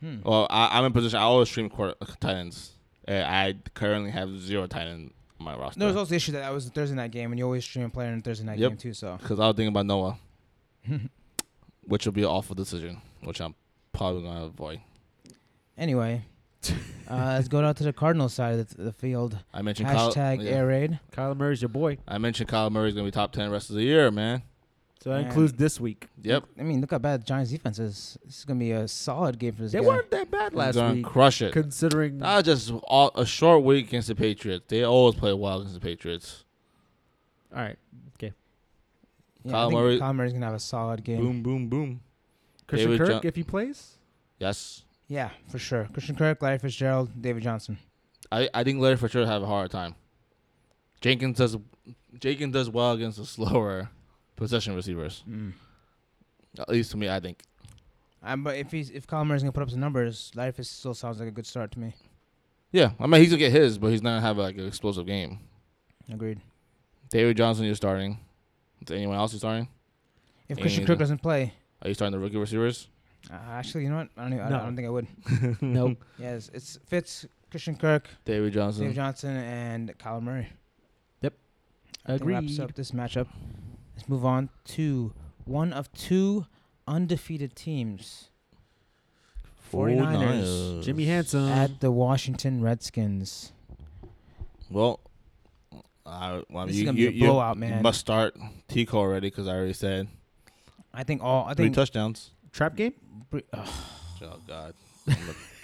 Hmm. 0.00 0.16
Well, 0.24 0.46
I, 0.50 0.78
I'm 0.78 0.84
in 0.86 0.92
position. 0.92 1.18
I 1.18 1.22
always 1.22 1.48
stream 1.48 1.68
court, 1.70 1.94
uh, 2.00 2.06
tight 2.20 2.36
ends. 2.36 2.72
Uh, 3.06 3.12
I 3.26 3.54
currently 3.74 4.10
have 4.10 4.30
zero 4.40 4.66
tight 4.66 4.86
end 4.86 4.92
on 4.94 5.14
my 5.44 5.54
roster. 5.56 5.78
There 5.78 5.88
was 5.88 5.96
also 5.96 6.10
the 6.10 6.16
issue 6.16 6.32
that 6.32 6.42
I 6.44 6.50
was 6.50 6.68
Thursday 6.68 6.96
night 6.96 7.10
game, 7.10 7.30
and 7.32 7.38
you 7.38 7.44
always 7.44 7.64
stream 7.64 7.84
a 7.86 7.88
player 7.90 8.12
in 8.12 8.22
Thursday 8.22 8.44
night 8.44 8.58
Yep. 8.58 8.70
game 8.70 8.78
too. 8.78 8.94
So 8.94 9.16
because 9.20 9.38
I 9.40 9.46
was 9.48 9.56
thinking 9.56 9.68
about 9.68 9.86
Noah, 9.86 10.18
which 11.84 12.06
will 12.06 12.12
be 12.12 12.22
an 12.22 12.28
awful 12.28 12.54
decision, 12.54 13.00
which 13.22 13.40
I'm 13.40 13.54
probably 13.92 14.22
gonna 14.22 14.44
avoid. 14.46 14.80
anyway, 15.76 16.22
uh, 17.08 17.34
let's 17.36 17.48
go 17.48 17.60
down 17.60 17.74
to 17.74 17.84
the 17.84 17.92
Cardinals 17.92 18.34
side 18.34 18.58
of 18.58 18.68
the, 18.70 18.82
the 18.84 18.92
field. 18.92 19.38
I 19.52 19.62
mentioned 19.62 19.88
Kyle, 19.88 20.10
Hashtag 20.12 20.42
yeah. 20.42 20.50
air 20.50 20.66
raid. 20.66 20.98
Kyler 21.12 21.36
Murray's 21.36 21.60
your 21.62 21.68
boy. 21.68 21.98
I 22.08 22.18
mentioned 22.18 22.48
Kyle 22.48 22.70
Murray's 22.70 22.94
gonna 22.94 23.04
be 23.06 23.10
top 23.10 23.32
ten 23.32 23.50
rest 23.50 23.70
of 23.70 23.76
the 23.76 23.82
year, 23.82 24.10
man. 24.10 24.42
So 25.04 25.10
that 25.10 25.16
Man. 25.16 25.26
includes 25.26 25.52
this 25.52 25.78
week. 25.78 26.08
Yep, 26.22 26.44
I 26.58 26.62
mean, 26.62 26.80
look 26.80 26.90
how 26.92 26.96
bad 26.98 27.20
the 27.20 27.26
Giants 27.26 27.50
defense 27.50 27.78
is. 27.78 28.16
This 28.24 28.38
is 28.38 28.44
gonna 28.46 28.58
be 28.58 28.70
a 28.72 28.88
solid 28.88 29.38
game 29.38 29.52
for 29.52 29.60
this 29.64 29.72
They 29.72 29.80
guy. 29.80 29.86
weren't 29.86 30.10
that 30.12 30.30
bad 30.30 30.54
last 30.54 30.76
gonna 30.76 30.94
week, 30.94 31.04
crush 31.04 31.42
it. 31.42 31.52
considering. 31.52 32.16
Not 32.16 32.46
just 32.46 32.72
all, 32.84 33.10
a 33.14 33.26
short 33.26 33.64
week 33.64 33.88
against 33.88 34.08
the 34.08 34.14
Patriots. 34.14 34.64
They 34.68 34.82
always 34.82 35.14
play 35.14 35.34
well 35.34 35.58
against 35.58 35.74
the 35.74 35.80
Patriots. 35.80 36.44
all 37.54 37.60
right, 37.60 37.76
Yeah, 38.18 38.30
Kyle 39.52 39.66
I 39.66 39.68
think 39.68 39.78
Murray- 39.78 39.98
Kyle 39.98 40.14
Murray's 40.14 40.32
gonna 40.32 40.46
have 40.46 40.54
a 40.54 40.58
solid 40.58 41.04
game. 41.04 41.18
Boom, 41.20 41.42
boom, 41.42 41.68
boom. 41.68 42.00
Christian 42.66 42.92
David 42.92 43.06
Kirk 43.06 43.22
Jo- 43.22 43.28
if 43.28 43.36
he 43.36 43.42
plays. 43.42 43.98
Yes, 44.38 44.84
Yeah, 45.06 45.28
for 45.48 45.58
sure. 45.58 45.86
Christian 45.92 46.16
Kirk, 46.16 46.40
Larry 46.40 46.56
Fitzgerald, 46.56 47.10
David 47.20 47.42
Johnson. 47.42 47.76
I, 48.32 48.48
I 48.54 48.64
think 48.64 48.80
Larry 48.80 48.96
for 48.96 49.08
sure 49.08 49.26
have 49.26 49.42
a 49.42 49.46
hard 49.46 49.70
time. 49.70 49.96
Jenkins 51.02 51.36
does 51.36 51.58
Jenkins 52.18 52.54
does 52.54 52.70
well 52.70 52.92
against 52.92 53.18
the 53.18 53.26
slower 53.36 53.90
possession 54.36 54.74
receivers. 54.74 55.22
Mm. 55.28 55.52
At 56.58 56.68
least 56.68 56.90
to 56.92 56.96
me, 56.96 57.08
I 57.08 57.20
think. 57.20 57.42
Um, 58.22 58.42
but 58.42 58.56
if 58.56 58.70
he's 58.70 58.90
if 58.90 59.06
Kyle 59.06 59.24
Murray's 59.24 59.42
gonna 59.42 59.52
put 59.52 59.62
up 59.62 59.70
some 59.70 59.80
numbers, 59.80 60.30
life 60.34 60.58
is 60.58 60.68
still 60.70 60.94
sounds 60.94 61.18
like 61.18 61.28
a 61.28 61.32
good 61.32 61.46
start 61.46 61.70
to 61.72 61.78
me. 61.78 61.94
Yeah, 62.72 62.92
I 62.98 63.06
mean 63.06 63.20
he's 63.20 63.30
gonna 63.30 63.38
get 63.38 63.52
his, 63.52 63.76
but 63.78 63.88
he's 63.88 64.02
not 64.02 64.10
gonna 64.10 64.20
have 64.22 64.38
like 64.38 64.56
an 64.56 64.66
explosive 64.66 65.06
game. 65.06 65.40
Agreed. 66.12 66.40
David 67.10 67.36
Johnson, 67.36 67.66
you're 67.66 67.74
starting. 67.74 68.18
Is 68.82 68.90
anyone 68.90 69.16
else 69.16 69.32
you 69.32 69.38
starting? 69.38 69.68
If 70.48 70.58
Christian 70.58 70.82
either. 70.82 70.92
Kirk 70.92 70.98
doesn't 70.98 71.22
play, 71.22 71.52
Are 71.82 71.88
you 71.88 71.94
starting 71.94 72.12
the 72.12 72.18
rookie 72.18 72.36
receivers? 72.36 72.88
uh, 73.30 73.34
actually, 73.52 73.84
you 73.84 73.90
know 73.90 73.96
what? 73.96 74.08
I 74.16 74.22
don't, 74.22 74.32
even, 74.34 74.44
I, 74.44 74.48
No. 74.48 74.50
don't- 74.50 74.60
I 74.60 74.64
don't 74.64 74.76
think 74.76 74.86
I 74.86 74.90
would. 74.90 75.06
Nope. 75.62 76.04
Yes, 76.18 76.50
it's 76.52 76.78
Fitz, 76.86 77.26
Christian 77.50 77.76
Kirk, 77.76 78.08
David 78.24 78.52
Johnson. 78.52 78.82
David 78.82 78.96
Johnson, 78.96 79.36
and 79.36 79.98
Kyle 79.98 80.20
Murray. 80.20 80.48
Yep. 81.22 81.34
I 82.06 82.12
think 82.18 82.24
wraps 82.30 82.58
up 82.58 82.74
this 82.74 82.90
matchup. 82.90 83.28
Let's 83.96 84.08
move 84.08 84.24
on 84.24 84.48
to 84.66 85.12
one 85.44 85.72
of 85.72 85.92
two 85.92 86.46
undefeated 86.86 87.54
teams 87.56 88.30
49ers. 89.72 90.82
Jimmy 90.84 91.04
Handsome. 91.06 91.48
at 91.48 91.80
the 91.80 91.90
Washington 91.90 92.60
Redskins. 92.60 93.52
Well, 94.70 95.00
I, 96.06 96.42
well 96.50 96.66
This 96.66 96.76
you, 96.76 96.82
is 96.82 96.86
gonna 96.86 96.98
you, 96.98 97.10
be 97.10 97.16
a 97.16 97.18
you- 97.20 97.26
blowout, 97.26 97.56
man. 97.56 97.82
must 97.82 98.00
start 98.00 98.36
Tico 98.68 98.98
already 98.98 99.28
because 99.30 99.48
I 99.48 99.52
already 99.54 99.72
said 99.72 100.08
I 100.92 101.02
think 101.02 101.22
all. 101.22 101.44
I 101.44 101.54
think 101.54 101.74
three 101.74 101.82
touchdowns. 101.82 102.30
Trap 102.52 102.76
game. 102.76 102.94
Bre- 103.30 103.38
ugh, 103.52 103.68
Oh 104.22 104.38
God, 104.46 104.74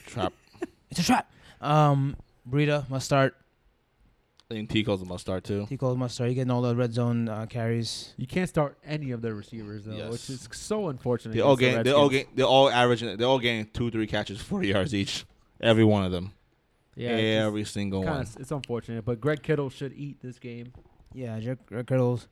trap. 0.07 0.33
it's 0.91 1.01
a 1.01 1.05
trap. 1.05 1.31
Um, 1.61 2.17
Breida 2.49 2.89
must 2.91 3.07
start. 3.07 3.37
I 4.51 4.55
think 4.55 4.71
Tico's 4.71 5.01
a 5.01 5.05
must 5.05 5.21
start 5.23 5.45
too. 5.45 5.67
T. 5.69 5.77
Cole 5.77 5.95
must 5.97 6.15
start. 6.17 6.29
You 6.31 6.35
getting 6.35 6.51
all 6.51 6.63
the 6.63 6.75
red 6.75 6.93
zone 6.93 7.29
uh, 7.29 7.47
carries. 7.47 8.15
You 8.17 8.27
can't 8.27 8.49
start 8.49 8.77
any 8.85 9.13
of 9.13 9.23
their 9.23 9.35
receivers 9.35 9.85
though, 9.85 9.93
Yes. 9.95 10.11
which 10.11 10.29
is 10.31 10.49
so 10.53 10.89
unfortunate. 10.89 11.35
They 11.35 11.41
all 11.41 11.53
against 11.55 11.61
the 11.61 11.67
getting, 11.79 11.85
they 11.85 11.93
all 11.93 12.03
Redskins. 12.09 12.23
getting, 12.25 12.37
they're 12.37 12.47
all 12.47 12.71
averaging, 12.71 13.17
they're 13.17 13.29
all 13.29 13.39
getting 13.39 13.67
two, 13.73 13.91
three 13.93 14.07
catches, 14.09 14.41
forty 14.41 14.69
yards 14.75 14.93
each. 14.95 15.25
Every 15.61 15.85
one 15.85 16.05
of 16.05 16.11
them. 16.11 16.33
Yeah, 16.97 17.11
it's 17.11 17.47
Every 17.47 17.65
single 17.65 18.01
kinda 18.01 18.13
one. 18.13 18.23
s- 18.23 18.37
it's 18.41 18.51
unfortunate, 18.51 19.05
but 19.05 19.21
Greg 19.21 19.43
Kittle 19.43 19.71
should 19.71 19.93
eat 19.93 20.21
this 20.21 20.39
game. 20.41 20.73
Yeah, 21.15 21.39
Jack 21.39 21.59
Jack 21.71 21.87
Kittle's. 21.87 22.27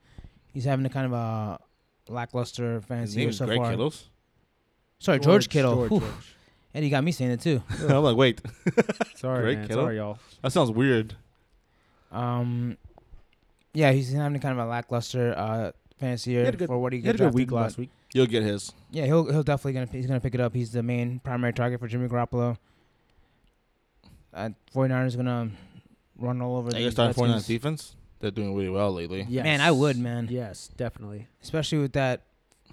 He's 0.53 0.65
having 0.65 0.85
a 0.87 0.91
kind 0.91 1.07
of 1.07 1.13
a 1.13 1.61
lackluster 2.09 2.75
His 2.77 2.85
fantasy 2.87 3.17
name 3.17 3.21
year 3.23 3.31
is 3.31 3.37
so 3.37 3.47
Greg 3.47 3.59
far. 3.61 3.71
Kittles. 3.71 4.11
Sorry, 4.99 5.21
George, 5.21 5.49
Kittle. 5.49 5.75
George, 5.77 5.91
Whew. 5.91 6.01
George. 6.01 6.35
And 6.75 6.83
he 6.85 6.91
got 6.91 7.05
me 7.05 7.13
saying 7.13 7.31
it 7.31 7.41
too. 7.41 7.63
I'm 7.89 8.03
like, 8.03 8.17
wait, 8.17 8.41
Sorry, 9.15 9.43
Greg 9.43 9.59
man. 9.59 9.69
Kittle? 9.69 9.85
Sorry, 9.85 9.97
y'all. 9.99 10.19
that 10.43 10.53
sounds 10.53 10.71
weird. 10.73 11.15
Um, 12.11 12.77
yeah, 13.75 13.93
he's 13.93 14.13
having 14.13 14.41
kind 14.41 14.59
of 14.59 14.67
a 14.67 14.69
lackluster 14.69 15.35
uh, 15.37 15.73
fantasy 15.99 16.33
year 16.33 16.51
good- 16.53 16.67
for 16.69 16.79
what 16.79 16.93
he, 16.93 17.01
He 17.01 17.07
had 17.07 17.17
a 17.17 17.19
got 17.19 17.25
good 17.27 17.35
week 17.35 17.51
last 17.53 17.79
week. 17.79 17.91
You'll 18.15 18.27
get 18.27 18.43
his. 18.43 18.73
Yeah, 18.91 19.05
he'll 19.05 19.31
he'll 19.31 19.43
definitely 19.43 19.75
gonna 19.75 19.89
he's 19.93 20.07
gonna 20.07 20.21
pick 20.21 20.35
it 20.35 20.41
up. 20.41 20.55
He's 20.55 20.73
the 20.73 20.83
main 20.83 21.19
primary 21.21 21.53
target 21.53 21.79
for 21.79 21.89
Jimmy 21.89 22.09
Garoppolo. 22.09 22.57
Uh, 24.33 24.51
49ers 24.75 25.17
gonna 25.17 25.51
run 26.19 26.41
all 26.41 26.57
over 26.57 26.69
Are 26.69 26.73
the 26.73 26.81
you 26.81 26.91
starting 26.91 27.15
49 27.15 27.37
Redskins. 27.37 27.59
defense? 27.61 27.97
They're 28.21 28.31
doing 28.31 28.55
really 28.55 28.69
well 28.71 28.93
lately. 28.93 29.27
Yes. 29.29 29.45
Man, 29.45 29.61
I 29.61 29.71
would, 29.71 29.97
man. 29.99 30.29
Yes, 30.31 30.71
definitely. 30.77 31.29
Especially 31.43 31.79
with 31.79 31.93
that, 31.93 32.23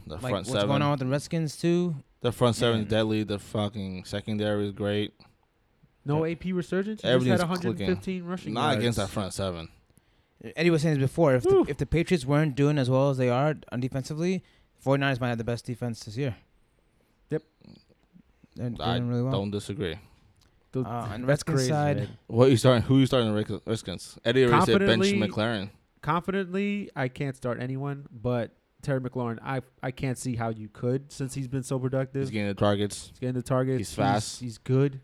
The 0.08 0.14
like 0.16 0.22
front 0.22 0.34
what's 0.34 0.50
seven. 0.52 0.68
going 0.68 0.82
on 0.82 0.92
with 0.92 1.00
the 1.02 1.06
Redskins 1.06 1.58
too. 1.58 1.96
The 2.22 2.32
front 2.32 2.56
seven 2.56 2.82
is 2.82 2.88
deadly. 2.88 3.24
The 3.24 3.38
fucking 3.40 4.06
secondary 4.06 4.66
is 4.68 4.72
great. 4.72 5.14
No 6.06 6.26
AP 6.26 6.46
resurgence. 6.46 7.02
He 7.02 7.08
just 7.08 7.14
Everything's 7.14 7.42
had 7.42 7.48
clicking. 7.48 7.70
115 7.88 8.24
rushing 8.24 8.54
Not 8.54 8.62
yards. 8.68 8.78
against 8.78 8.98
that 9.00 9.10
front 9.10 9.34
seven. 9.34 9.70
Eddie 10.56 10.70
was 10.70 10.84
saying 10.84 11.00
this 11.00 11.10
before. 11.10 11.34
If 11.36 11.44
the, 11.44 11.66
if 11.68 11.78
the 11.78 11.86
Patriots 11.88 12.26
weren't 12.26 12.56
doing 12.56 12.78
as 12.78 12.90
well 12.90 13.10
as 13.10 13.18
they 13.18 13.30
are 13.30 13.56
on 13.72 13.80
defensively, 13.80 14.44
49ers 14.86 15.20
might 15.20 15.30
have 15.30 15.38
the 15.40 15.44
best 15.44 15.66
defense 15.66 16.02
this 16.04 16.16
year. 16.18 16.36
Yep. 17.32 17.42
They're, 18.56 18.70
they're 18.70 18.88
I 18.88 18.98
doing 19.00 19.10
really 19.10 19.24
well. 19.24 19.32
Don't 19.32 19.52
disagree. 19.52 19.98
The- 20.72 20.82
Uh, 20.82 20.84
on 20.84 21.10
that's 21.22 21.24
Redskins 21.24 21.56
crazy, 21.58 21.70
side- 21.72 21.98
man. 21.98 22.18
What 22.28 22.52
you 22.52 22.58
starting? 22.58 22.84
Who 22.84 22.98
are 22.98 23.00
you 23.00 23.06
starting 23.08 23.30
the 23.30 23.36
Red- 23.36 23.62
Redskins? 23.66 24.20
Eddie 24.24 24.46
already 24.46 24.66
said 24.66 24.80
bench 24.80 25.06
McLaurin. 25.06 25.70
Confidently, 26.02 26.92
I 26.96 27.08
can't 27.08 27.36
start 27.36 27.60
anyone, 27.60 28.06
but 28.12 28.52
Terry 28.84 29.00
McLaurin, 29.02 29.40
I 29.44 29.62
I 29.82 29.90
can't 29.90 30.18
see 30.18 30.36
how 30.36 30.50
you 30.50 30.70
could 30.70 31.12
since 31.12 31.34
he's 31.34 31.48
been 31.48 31.64
so 31.64 31.80
productive. 31.80 32.22
He's 32.22 32.30
getting 32.30 32.50
the 32.50 32.54
targets. 32.54 33.08
He's 33.10 33.20
getting 33.20 33.34
the 33.34 33.42
targets. 33.42 33.78
He's 33.80 33.94
fast. 33.96 34.40
He's, 34.40 34.60
good. 34.60 35.02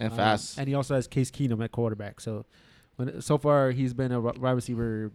And 0.00 0.10
Um, 0.12 0.16
fast. 0.16 0.58
and 0.58 0.66
he 0.66 0.74
also 0.74 0.94
has 0.96 1.06
Case 1.06 1.30
Keenum 1.30 1.62
at 1.62 1.70
quarterback. 1.70 2.20
So, 2.20 2.44
when 2.96 3.20
so 3.22 3.38
far 3.38 3.70
he's 3.70 3.94
been 3.94 4.10
a 4.12 4.20
wide 4.20 4.52
receiver 4.52 5.12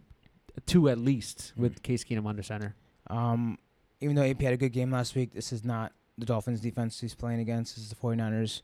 two 0.64 0.88
at 0.88 0.96
least 0.98 1.52
with 1.56 1.82
Case 1.82 2.02
Keenum 2.04 2.26
under 2.26 2.42
center. 2.42 2.74
Um, 3.08 3.58
even 4.00 4.16
though 4.16 4.22
AP 4.22 4.40
had 4.42 4.54
a 4.54 4.56
good 4.56 4.72
game 4.72 4.90
last 4.90 5.14
week, 5.14 5.32
this 5.34 5.52
is 5.52 5.64
not 5.64 5.92
the 6.18 6.24
Dolphins 6.26 6.60
defense 6.60 6.98
he's 7.00 7.14
playing 7.14 7.40
against. 7.40 7.74
This 7.76 7.84
is 7.84 7.90
the 7.90 7.96
49ers. 7.96 8.62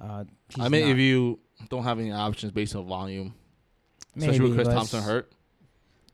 Uh, 0.00 0.24
he's 0.48 0.64
I 0.64 0.68
mean, 0.68 0.88
if 0.88 0.98
you 0.98 1.38
don't 1.68 1.84
have 1.84 1.98
any 1.98 2.10
options 2.12 2.52
based 2.52 2.74
on 2.76 2.86
volume, 2.86 3.34
especially 4.16 4.40
with 4.40 4.54
Chris 4.54 4.68
Thompson 4.68 5.02
hurt, 5.02 5.30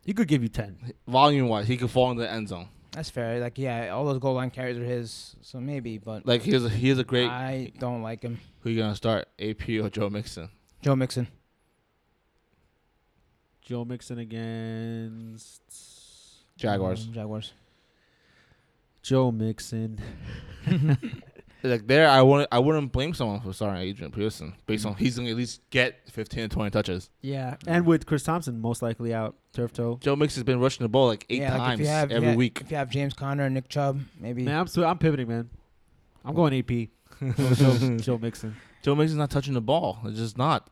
He 0.05 0.13
could 0.13 0.29
give 0.29 0.43
you 0.43 0.49
ten. 0.49 0.93
volume 1.07 1.49
wise, 1.49 1.67
he 1.69 1.77
could 1.77 1.91
fall 1.91 2.11
in 2.11 2.17
the 2.19 2.31
end 2.31 2.49
zone. 2.49 2.69
That's 2.95 3.11
fair. 3.11 3.41
Like, 3.41 3.59
yeah, 3.59 3.89
all 3.91 4.05
those 4.05 4.21
goal 4.21 4.35
line 4.35 4.51
carries 4.51 4.79
are 4.79 4.85
his, 4.85 5.35
so 5.43 5.61
maybe. 5.61 5.99
But 5.99 6.27
Like 6.27 6.43
he's 6.43 6.55
has 6.55 6.65
a, 6.65 6.69
he 6.69 6.89
has 6.91 6.99
a 6.99 7.05
great. 7.05 7.29
I 7.29 7.73
don't 7.79 8.03
like 8.03 8.23
him. 8.23 8.39
who 8.61 8.71
you 8.71 8.79
gonna 8.79 8.95
start? 8.95 9.27
AP 9.41 9.69
or 9.69 9.91
Joe 9.91 10.09
Mixon? 10.09 10.49
Joe 10.81 10.95
Mixon. 10.95 11.27
Joe 13.63 13.85
Mixon 13.85 14.19
against 14.19 15.63
Jaguars. 16.57 17.07
Um, 17.07 17.13
Jaguars. 17.15 17.53
Joe 19.03 19.33
Mixon. 19.33 19.99
Like 21.64 21.87
there, 21.87 22.06
I 22.06 22.21
wouldn't 22.21 22.49
I 22.52 22.59
wouldn't 22.59 22.92
blame 22.92 23.14
someone 23.14 23.40
for 23.40 23.54
starting 23.54 23.80
Adrian 23.80 24.12
Peterson 24.12 24.54
based 24.66 24.85
on 24.85 24.97
he's 24.97 25.16
gonna 25.16 25.30
at 25.30 25.37
least 25.37 25.62
get 25.71 25.99
15 26.11 26.42
to 26.42 26.54
20 26.54 26.71
touches. 26.71 27.09
Yeah, 27.23 27.56
and 27.66 27.87
with 27.87 28.04
Chris 28.04 28.23
Thompson 28.23 28.61
most 28.61 28.83
likely 28.83 29.14
out 29.14 29.35
turf 29.54 29.73
toe. 29.73 29.99
Joe 30.02 30.14
Mixon's 30.14 30.44
been 30.44 30.61
rushing 30.61 30.85
the 30.85 30.90
ball 30.90 31.06
like 31.06 31.25
eight 31.30 31.40
yeah, 31.40 31.56
times 31.56 31.80
you 31.80 31.87
have, 31.87 32.12
every 32.12 32.28
yeah, 32.28 32.35
week. 32.35 32.61
If 32.61 32.71
you 32.71 32.76
have 32.76 32.90
James 32.90 33.14
Conner, 33.14 33.44
and 33.44 33.54
Nick 33.54 33.71
Chubb, 33.71 34.00
maybe. 34.21 34.42
Man, 34.42 34.61
I'm 34.61 34.66
sw- 34.66 34.78
I'm 34.78 34.99
pivoting, 34.99 35.26
man. 35.26 35.49
I'm 36.23 36.35
going 36.35 36.52
AP. 36.52 36.90
Joe, 37.37 37.54
Joe, 37.54 37.97
Joe 37.97 38.18
Mixon. 38.18 38.56
Joe 38.83 38.94
Mixon's 38.94 39.18
not 39.18 39.30
touching 39.30 39.54
the 39.54 39.62
ball. 39.62 40.00
It's 40.04 40.18
just 40.18 40.37
not. 40.37 40.68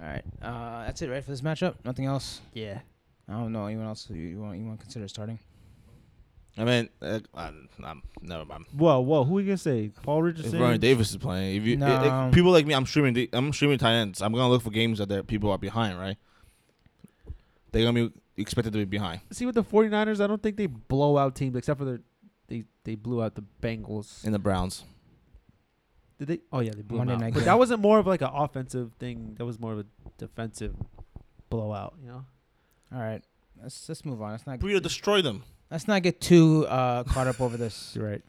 All 0.00 0.06
right, 0.06 0.24
uh, 0.42 0.86
that's 0.86 1.00
it, 1.00 1.10
right, 1.10 1.22
for 1.22 1.30
this 1.30 1.42
matchup. 1.42 1.76
Nothing 1.84 2.06
else. 2.06 2.40
Yeah. 2.54 2.80
I 3.28 3.32
don't 3.34 3.52
know 3.52 3.66
anyone 3.66 3.86
else 3.86 4.08
you, 4.10 4.16
you 4.16 4.40
want 4.40 4.58
you 4.58 4.64
want 4.64 4.78
to 4.78 4.84
consider 4.84 5.06
starting. 5.08 5.38
I 6.58 6.64
mean, 6.64 6.88
uh, 7.02 7.20
I'm, 7.34 7.68
I'm, 7.84 8.02
never 8.22 8.44
mind. 8.46 8.64
Whoa, 8.72 9.00
whoa. 9.00 9.24
Who 9.24 9.36
are 9.36 9.40
you 9.42 9.46
gonna 9.48 9.58
say? 9.58 9.90
Paul 10.02 10.20
If 10.26 10.36
Richardson. 10.36 10.58
Vernon 10.58 10.80
Davis 10.80 11.10
is 11.10 11.18
playing, 11.18 11.56
if 11.56 11.64
you 11.64 11.76
No. 11.76 12.26
if 12.28 12.34
people 12.34 12.50
like 12.50 12.64
me, 12.66 12.74
I'm 12.74 12.86
streaming. 12.86 13.12
the- 13.14 13.28
I'm 13.34 13.52
streaming 13.52 13.78
tight 13.78 13.94
ends. 13.94 14.22
I'm 14.22 14.32
gonna 14.32 14.48
look 14.48 14.62
for 14.62 14.70
games 14.70 14.98
that 14.98 15.08
there 15.10 15.22
people 15.22 15.50
are 15.50 15.58
behind. 15.58 15.98
Right? 15.98 16.16
They're 17.72 17.84
gonna 17.84 18.08
be 18.08 18.12
expected 18.38 18.72
to 18.72 18.78
be 18.78 18.84
behind. 18.86 19.20
See 19.32 19.44
with 19.44 19.54
the 19.54 19.62
49ers, 19.64 20.20
I 20.22 20.26
don't 20.26 20.42
think 20.42 20.56
they 20.56 20.66
blow 20.66 21.18
out 21.18 21.34
teams 21.34 21.56
except 21.56 21.78
for 21.78 21.84
the 21.84 22.00
they 22.48 22.64
they 22.84 22.94
blew 22.94 23.22
out 23.22 23.34
the 23.34 23.44
Bengals. 23.60 24.24
And 24.24 24.32
the 24.32 24.38
Browns, 24.38 24.84
Did 26.18 26.28
they? 26.28 26.40
Oh 26.52 26.60
yeah, 26.60 26.70
they 26.74 26.82
blew 26.82 26.98
Monday 26.98 27.12
them 27.12 27.20
out. 27.20 27.24
night 27.26 27.34
But 27.34 27.40
game. 27.40 27.46
that 27.46 27.58
wasn't 27.58 27.80
more 27.82 27.98
of 27.98 28.06
like 28.06 28.22
an 28.22 28.30
offensive 28.32 28.92
thing. 28.98 29.34
That 29.36 29.44
was 29.44 29.60
more 29.60 29.72
of 29.74 29.80
a 29.80 29.86
defensive 30.16 30.74
blowout. 31.50 31.96
You 32.00 32.08
know. 32.08 32.24
All 32.94 33.00
right, 33.00 33.22
let's 33.62 33.86
let's 33.90 34.04
move 34.06 34.22
on. 34.22 34.30
Let's 34.30 34.46
not 34.46 34.62
we 34.62 34.78
destroy 34.80 35.20
them. 35.20 35.42
Let's 35.70 35.86
not 35.88 36.02
get 36.02 36.20
too 36.20 36.66
uh, 36.68 37.04
caught 37.04 37.26
up 37.26 37.40
over 37.40 37.56
this. 37.56 37.92
You're 37.94 38.08
right. 38.10 38.22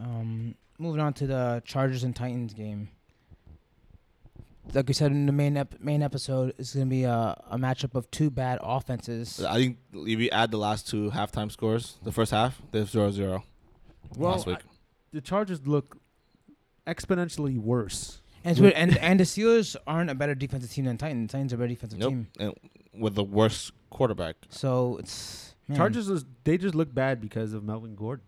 Um, 0.00 0.54
moving 0.78 1.00
on 1.00 1.12
to 1.14 1.26
the 1.26 1.62
Chargers 1.64 2.04
and 2.04 2.14
Titans 2.14 2.52
game. 2.54 2.88
Like 4.72 4.88
we 4.88 4.94
said 4.94 5.12
in 5.12 5.26
the 5.26 5.32
main 5.32 5.56
ep- 5.58 5.78
main 5.80 6.02
episode, 6.02 6.54
it's 6.58 6.72
gonna 6.74 6.86
be 6.86 7.04
a, 7.04 7.38
a 7.50 7.58
matchup 7.58 7.94
of 7.94 8.10
two 8.10 8.30
bad 8.30 8.58
offenses. 8.62 9.44
I 9.44 9.56
think 9.56 9.78
if 9.92 10.18
you 10.18 10.30
add 10.30 10.50
the 10.50 10.56
last 10.56 10.88
two 10.88 11.10
halftime 11.10 11.52
scores, 11.52 11.98
the 12.02 12.10
first 12.12 12.30
half, 12.32 12.60
they're 12.70 12.84
0-0 12.84 13.42
Well, 14.16 14.32
last 14.32 14.46
week. 14.46 14.58
I- 14.58 14.68
the 15.12 15.20
Chargers 15.20 15.64
look 15.66 15.98
exponentially 16.86 17.56
worse. 17.58 18.20
And 18.42 18.58
weird, 18.58 18.72
and 18.74 18.96
and 18.98 19.20
the 19.20 19.24
Steelers 19.24 19.76
aren't 19.86 20.10
a 20.10 20.14
better 20.14 20.34
defensive 20.34 20.70
team 20.72 20.86
than 20.86 20.96
Titans. 20.98 21.30
Titans 21.32 21.52
are 21.52 21.56
a 21.56 21.58
better 21.58 21.68
defensive 21.68 21.98
Nope. 21.98 22.10
team. 22.10 22.26
and 22.40 22.54
with 22.98 23.14
the 23.14 23.22
worst 23.24 23.72
quarterback. 23.90 24.36
So 24.50 24.96
it's 24.98 25.53
man, 25.68 25.76
Chargers 25.76 26.08
is, 26.08 26.24
they 26.44 26.58
just 26.58 26.74
look 26.74 26.92
bad 26.94 27.20
because 27.20 27.52
of 27.52 27.62
Melvin 27.64 27.94
Gordon. 27.94 28.24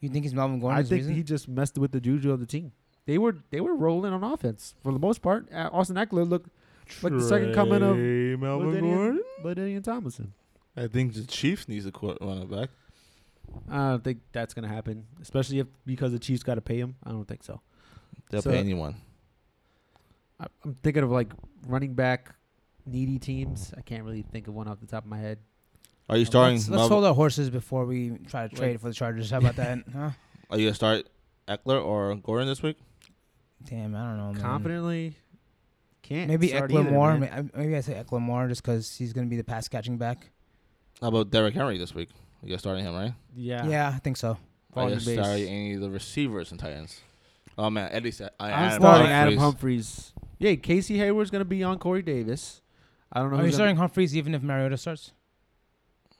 You 0.00 0.08
think 0.08 0.24
he's 0.24 0.34
Melvin 0.34 0.60
Gordon? 0.60 0.78
I 0.78 0.82
think 0.82 1.00
reason? 1.00 1.14
he 1.14 1.22
just 1.22 1.48
messed 1.48 1.76
with 1.78 1.90
the 1.92 2.00
juju 2.00 2.30
of 2.32 2.40
the 2.40 2.46
team. 2.46 2.72
They 3.06 3.18
were 3.18 3.36
they 3.50 3.60
were 3.60 3.74
rolling 3.74 4.12
on 4.12 4.22
offense 4.22 4.74
for 4.82 4.92
the 4.92 4.98
most 4.98 5.22
part. 5.22 5.48
Uh, 5.52 5.70
Austin 5.72 5.96
Ekeler 5.96 6.28
looked 6.28 6.50
like 7.02 7.12
the 7.12 7.22
second 7.22 7.54
coming 7.54 7.82
of 7.82 7.96
Melvin 7.96 9.20
LaDainian 9.42 9.82
Tomlinson. 9.82 10.32
I 10.76 10.86
think 10.86 11.14
the 11.14 11.24
Chiefs 11.24 11.68
needs 11.68 11.86
a 11.86 11.90
quarter 11.90 12.24
running 12.24 12.46
back. 12.48 12.68
I 13.68 13.90
don't 13.90 14.04
think 14.04 14.20
that's 14.32 14.52
gonna 14.54 14.68
happen, 14.68 15.06
especially 15.22 15.58
if 15.58 15.66
because 15.86 16.12
the 16.12 16.18
Chiefs 16.18 16.42
got 16.42 16.56
to 16.56 16.60
pay 16.60 16.78
him. 16.78 16.96
I 17.02 17.10
don't 17.10 17.26
think 17.26 17.42
so. 17.42 17.60
They'll 18.30 18.42
So- 18.42 18.50
pay 18.50 18.58
anyone. 18.58 18.96
I, 20.38 20.46
I'm 20.64 20.74
thinking 20.74 21.02
of 21.02 21.10
like 21.10 21.32
running 21.66 21.94
back 21.94 22.34
needy 22.86 23.18
teams. 23.18 23.72
I 23.76 23.80
can't 23.80 24.04
really 24.04 24.22
think 24.22 24.46
of 24.48 24.54
one 24.54 24.68
off 24.68 24.78
the 24.80 24.86
top 24.86 25.04
of 25.04 25.10
my 25.10 25.18
head. 25.18 25.38
Are 26.08 26.16
you 26.16 26.24
starting? 26.24 26.56
Let's, 26.56 26.68
let's 26.68 26.88
hold 26.88 27.04
our 27.04 27.14
horses 27.14 27.50
before 27.50 27.84
we 27.84 28.12
try 28.28 28.48
to 28.48 28.54
trade 28.54 28.72
Like- 28.72 28.80
for 28.80 28.88
the 28.88 28.94
Chargers. 28.94 29.30
How 29.30 29.38
about 29.38 29.56
that? 29.56 29.78
huh? 29.92 30.10
Are 30.50 30.58
you 30.58 30.66
gonna 30.66 30.74
start 30.74 31.08
Ekeler 31.46 31.84
or 31.84 32.14
Gordon 32.16 32.48
this 32.48 32.62
week? 32.62 32.76
Damn, 33.64 33.94
I 33.94 34.04
don't 34.04 34.16
know, 34.16 34.32
man. 34.32 34.40
Confidently, 34.42 35.16
can't 36.02 36.28
Maybe 36.28 36.48
start 36.48 36.70
Ekeler 36.70 36.80
either, 36.80 36.90
more. 36.90 37.18
man. 37.18 37.50
May- 37.54 37.60
Maybe 37.62 37.76
I 37.76 37.80
say 37.80 37.94
Ekeler 38.02 38.20
more 38.20 38.48
just 38.48 38.62
because 38.62 38.96
he's 38.96 39.12
gonna 39.12 39.26
be 39.26 39.36
the 39.36 39.44
pass 39.44 39.68
catching 39.68 39.98
back. 39.98 40.30
How 41.02 41.08
about 41.08 41.30
Derrick 41.30 41.54
Henry 41.54 41.76
this 41.78 41.94
week? 41.94 42.08
You're 42.42 42.58
starting 42.58 42.84
him, 42.84 42.94
right? 42.94 43.12
Yeah, 43.34 43.66
Yeah, 43.66 43.92
I 43.94 43.98
think 43.98 44.16
so. 44.16 44.38
Are 44.74 44.88
you 44.88 44.94
base. 44.96 45.12
starting 45.14 45.48
any 45.48 45.74
of 45.74 45.80
the 45.80 45.90
receivers 45.90 46.50
and 46.52 46.60
Titans? 46.60 47.00
Oh 47.58 47.68
man, 47.68 47.90
at 47.90 48.02
least 48.04 48.20
I 48.22 48.30
I'm 48.40 48.52
Adam 48.52 48.80
starting 48.80 49.06
Humphries. 49.06 49.12
Adam 49.12 49.38
Humphries. 49.38 50.12
Yeah, 50.38 50.54
Casey 50.54 50.96
Hayward's 50.98 51.30
gonna 51.30 51.44
be 51.44 51.62
on 51.64 51.78
Corey 51.78 52.02
Davis. 52.02 52.62
I 53.12 53.20
don't 53.20 53.30
know. 53.30 53.36
Are 53.36 53.40
you 53.40 53.46
who's 53.46 53.54
starting 53.56 53.74
gonna- 53.74 53.82
Humphries 53.88 54.16
even 54.16 54.34
if 54.34 54.42
Mariota 54.42 54.76
starts? 54.76 55.12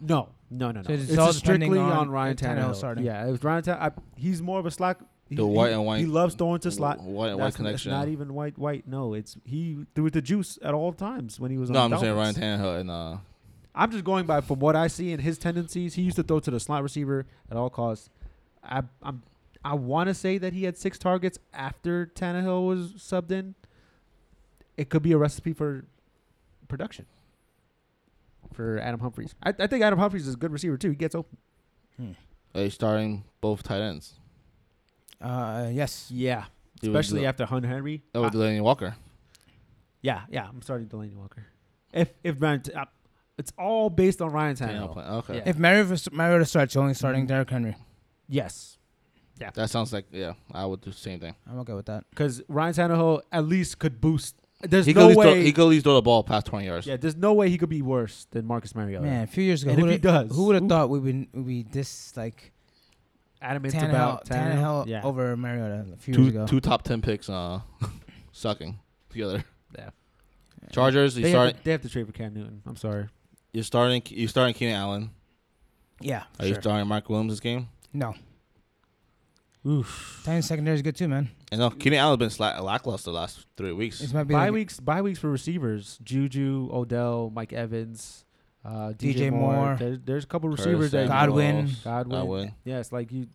No, 0.00 0.28
no, 0.50 0.71
no, 0.71 0.81
no. 0.81 0.83
So 0.85 0.93
it's 0.93 1.09
it's 1.11 1.19
all 1.19 1.33
strictly 1.33 1.78
on, 1.78 1.93
on 1.93 2.11
Ryan 2.11 2.33
if 2.35 2.38
Tannehill 2.40 2.71
Tannehill. 2.71 2.76
starting. 2.76 3.05
Yeah, 3.05 3.33
if 3.33 3.43
Ryan 3.45 3.62
Tannehill, 3.64 3.93
he's 4.17 4.40
more 4.40 4.61
of 4.61 4.67
a 4.67 4.71
slack. 4.71 4.99
He, 5.28 5.35
The 5.35 5.47
white 5.47 5.69
he- 5.69 5.75
and 5.75 5.85
white- 5.85 5.99
He 6.00 6.07
loves 6.07 6.35
throwing 6.35 6.61
to 6.61 6.71
slot. 6.71 7.00
White 7.02 7.31
and 7.31 7.38
white 7.38 7.55
connection. 7.55 7.90
It's 7.93 7.99
not 7.99 8.09
even 8.09 8.33
white, 8.33 8.57
white. 8.57 8.87
No, 8.88 9.12
it's 9.14 9.37
he 9.45 9.85
threw 9.95 10.07
it 10.07 10.12
to 10.14 10.23
juice 10.23 10.59
at 10.62 10.73
all 10.73 10.93
times 10.93 11.38
when 11.38 11.50
he 11.50 11.59
was. 11.59 11.69
no, 11.71 11.81
on 11.81 11.85
I'm 11.87 11.90
the 11.90 11.99
saying 11.99 12.17
Ryan 12.17 12.35
Tannehill 12.35 12.81
and 12.81 12.90
uh, 12.90 13.17
I'm 13.75 13.90
just 13.90 14.05
going 14.05 14.25
by 14.25 14.40
from 14.40 14.59
what 14.61 14.75
I 14.76 14.87
see 14.87 15.12
in 15.12 15.21
his 15.21 15.37
tendencies. 15.37 15.95
He 15.95 16.02
used 16.02 16.17
to 16.17 16.23
throw 16.23 16.40
to 16.40 16.50
the 16.50 16.61
slot 16.61 16.83
receiver 16.83 17.26
at 17.50 17.57
all 17.57 17.69
costs. 17.71 18.09
I 18.62 18.83
I'm 19.02 19.23
I 19.64 19.75
want 19.75 20.07
to 20.09 20.14
say 20.14 20.38
that 20.38 20.52
he 20.52 20.64
had 20.64 20.78
six 20.78 20.99
targets 20.99 21.38
after 21.52 22.07
Tannehill 22.07 22.67
was 22.67 22.93
subbed 22.95 23.31
in. 23.33 23.55
It 24.76 24.88
could 24.88 25.02
be 25.02 25.12
a 25.12 25.19
recipe 25.19 25.52
for 25.52 25.85
production 26.69 27.07
for 28.52 28.78
Adam 28.78 29.00
Humphries. 29.00 29.35
I, 29.43 29.55
I 29.59 29.67
think 29.67 29.83
Adam 29.83 29.99
Humphries 29.99 30.26
is 30.26 30.35
a 30.35 30.37
good 30.37 30.52
receiver 30.52 30.76
too. 30.76 30.90
He 30.90 30.97
gets 30.97 31.14
open. 31.14 31.37
are 32.55 32.62
you 32.62 32.71
starting 32.71 33.25
both 33.40 33.62
tight 33.62 33.81
ends? 33.81 34.14
Uh, 35.21 35.69
yes. 35.73 36.11
Yeah, 36.11 36.45
You 36.83 36.90
would 36.93 36.99
especially 36.99 37.21
do- 37.23 37.26
after 37.26 37.45
Hunt 37.47 37.64
Henry. 37.67 38.02
Oh, 38.14 38.23
with 38.23 38.35
I- 38.35 38.38
Delanie 38.38 38.61
Walker. 38.62 38.95
yeah, 40.02 40.23
yeah. 40.31 40.49
I'm 40.49 40.62
starting 40.62 40.88
Delanie 40.88 41.14
Walker. 41.17 41.45
If 41.93 42.12
if 42.23 42.40
Ryan, 42.40 42.62
T- 42.62 42.73
uh, 42.73 42.85
it's 43.38 43.52
all 43.59 43.90
based 43.90 44.21
on 44.23 44.31
Ryan 44.31 44.57
Tannehill 44.57 44.95
Tannehill. 44.95 45.11
Okay. 45.21 45.37
Yeah. 45.37 45.43
If 45.47 45.59
Mariota, 45.59 46.11
Mariota 46.12 46.45
starts, 46.45 46.75
you're 46.75 46.83
only 46.83 46.95
starting 46.95 47.25
Mhm. 47.25 47.28
Derrick 47.28 47.50
Henry. 47.50 47.76
Yes, 48.28 48.78
Yeah. 49.40 49.50
That 49.55 49.71
sounds 49.71 49.93
like 49.93 50.07
yeah. 50.12 50.35
I 50.52 50.67
would 50.67 50.81
do 50.83 50.90
the 50.90 50.97
same 50.97 51.19
thing. 51.21 51.35
I'm 51.47 51.59
okay 51.61 51.73
with 51.73 51.87
that. 51.87 52.05
because 52.11 52.43
Ryan 52.49 52.75
Tannehill 52.75 53.23
at 53.33 53.45
least 53.45 53.78
could 53.78 54.00
boost. 54.00 54.37
There's 54.61 54.87
He 54.87 54.93
could, 54.95 55.00
no 55.00 55.05
at 55.05 55.09
least 55.11 55.21
throw, 55.23 55.33
way. 55.33 55.43
he 55.45 55.53
could 55.53 55.62
at 55.62 55.69
least 55.69 55.85
throw 55.85 55.95
the 55.95 56.03
ball 56.03 56.25
past 56.25 56.47
20 56.47 56.67
yards. 56.67 56.87
yeah, 56.87 56.97
there's 56.97 57.15
no 57.17 57.33
way 57.33 57.49
he 57.49 57.57
could 57.59 57.69
be 57.69 57.81
worse 57.83 58.27
than 58.33 58.45
Marcus 58.45 58.75
Mariota. 58.75 59.05
Man, 59.07 59.23
a 59.23 59.27
few 59.29 59.45
years 59.45 59.62
ago, 59.62 59.71
And 59.71 59.81
who 59.81 59.87
if 59.87 59.91
he 60.03 60.07
would've- 60.09 60.29
does, 60.29 60.37
who 60.37 60.45
would 60.47 60.55
have 60.55 60.65
oof. 60.65 60.69
thought 60.69 60.91
we 60.91 60.99
would 60.99 61.29
we 61.33 61.62
be 61.62 61.71
this 61.71 62.17
like 62.17 62.53
adamant 63.41 63.73
Tannehill, 63.75 63.88
about 63.91 64.25
Tannehill, 64.27 64.87
Yeah, 64.88 65.03
over 65.05 65.37
Mariota 65.37 65.87
a 65.93 65.97
few 65.97 66.15
years 66.15 66.33
Two 66.33 66.37
ago? 66.37 66.47
two 66.47 66.61
top 66.61 66.83
10 66.83 67.03
picks 67.03 67.31
uh 67.31 67.61
sucking 68.33 68.79
together. 69.11 69.45
yeah. 69.79 69.91
Chargers, 70.73 71.17
you 71.17 71.23
They 71.23 71.31
start 71.31 71.47
have, 71.49 71.57
to, 71.59 71.65
they 71.65 71.71
have 71.71 71.83
to 71.83 71.88
trade 71.88 72.07
for 72.07 72.12
Cam 72.12 72.35
Newton. 72.35 72.61
I'm 72.67 72.77
sorry. 72.77 73.07
you're 73.53 73.62
starting 73.65 74.03
you're 74.09 74.29
starting 74.29 74.55
Keenan 74.55 74.75
Allen. 74.75 75.11
Yeah, 76.00 76.25
Are 76.41 76.47
you 76.47 76.55
sure. 76.55 76.62
starting 76.62 76.87
Mark 76.88 77.09
Williams 77.09 77.33
this 77.33 77.41
game? 77.41 77.69
No, 77.93 78.15
Oof. 79.67 80.23
Titans 80.25 80.47
secondary 80.47 80.77
is 80.77 80.83
good 80.83 80.97
too, 80.97 81.09
man. 81.09 81.31
And 81.50 81.61
no, 81.61 81.71
Keenan 81.71 81.99
Allen's 81.99 82.19
been 82.19 82.29
sla- 82.29 82.61
lackluster 82.62 83.11
the 83.11 83.17
last 83.17 83.47
three 83.57 83.73
weeks. 83.73 83.99
This 83.99 84.12
might 84.12 84.25
be 84.25 84.35
Bye 84.35 84.45
like, 84.45 84.53
weeks. 84.53 84.81
Bye 84.81 85.03
weeks 85.03 85.19
for 85.19 85.29
receivers. 85.29 85.99
Juju, 86.03 86.71
Odell, 86.73 87.31
Mike 87.35 87.53
Evans, 87.53 88.25
uh, 88.65 88.93
DJ, 88.93 89.15
DJ 89.15 89.31
Moore. 89.33 89.55
Moore. 89.55 89.77
There's, 89.79 89.99
there's 90.05 90.25
a 90.25 90.27
couple 90.27 90.50
Curtis 90.50 90.67
receivers 90.67 90.91
that 90.93 91.09
Samuel, 91.09 91.27
Godwin. 91.37 91.71
Godwin. 91.85 92.19
Godwin. 92.19 92.55
Yes, 92.65 92.93
like 92.93 93.11
you, 93.12 93.27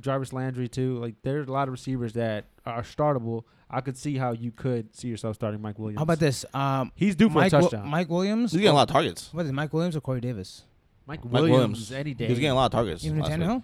Jarvis 0.00 0.32
Landry 0.32 0.68
too. 0.68 0.98
Like 0.98 1.16
there's 1.22 1.48
a 1.48 1.52
lot 1.52 1.68
of 1.68 1.72
receivers 1.72 2.12
that 2.14 2.46
are 2.64 2.82
startable. 2.82 3.44
I 3.70 3.80
could 3.82 3.98
see 3.98 4.16
how 4.16 4.32
you 4.32 4.50
could 4.50 4.96
see 4.96 5.08
yourself 5.08 5.34
starting 5.36 5.60
Mike 5.60 5.78
Williams. 5.78 5.98
How 5.98 6.04
about 6.04 6.18
this? 6.20 6.44
Um, 6.54 6.90
He's 6.94 7.14
due 7.14 7.28
for 7.28 7.34
Mike, 7.34 7.48
a 7.48 7.56
Wi- 7.56 7.70
touchdown. 7.70 7.88
Mike 7.90 8.08
Williams. 8.08 8.52
He's 8.52 8.60
getting 8.60 8.72
a 8.72 8.76
lot 8.76 8.88
of 8.88 8.92
targets. 8.92 9.32
What 9.34 9.42
is 9.44 9.50
it, 9.50 9.52
Mike 9.54 9.72
Williams 9.74 9.96
or 9.96 10.00
Corey 10.00 10.20
Davis? 10.20 10.62
Mike 11.06 11.24
Mike 11.24 11.32
Williams, 11.32 11.50
Williams. 11.50 11.92
any 11.92 12.14
day. 12.14 12.26
He's 12.28 12.38
getting 12.38 12.50
a 12.52 12.54
lot 12.54 12.66
of 12.66 12.72
targets. 12.72 13.04
Even 13.04 13.18
last 13.18 13.30
week. 13.30 13.40
Tannehill. 13.40 13.62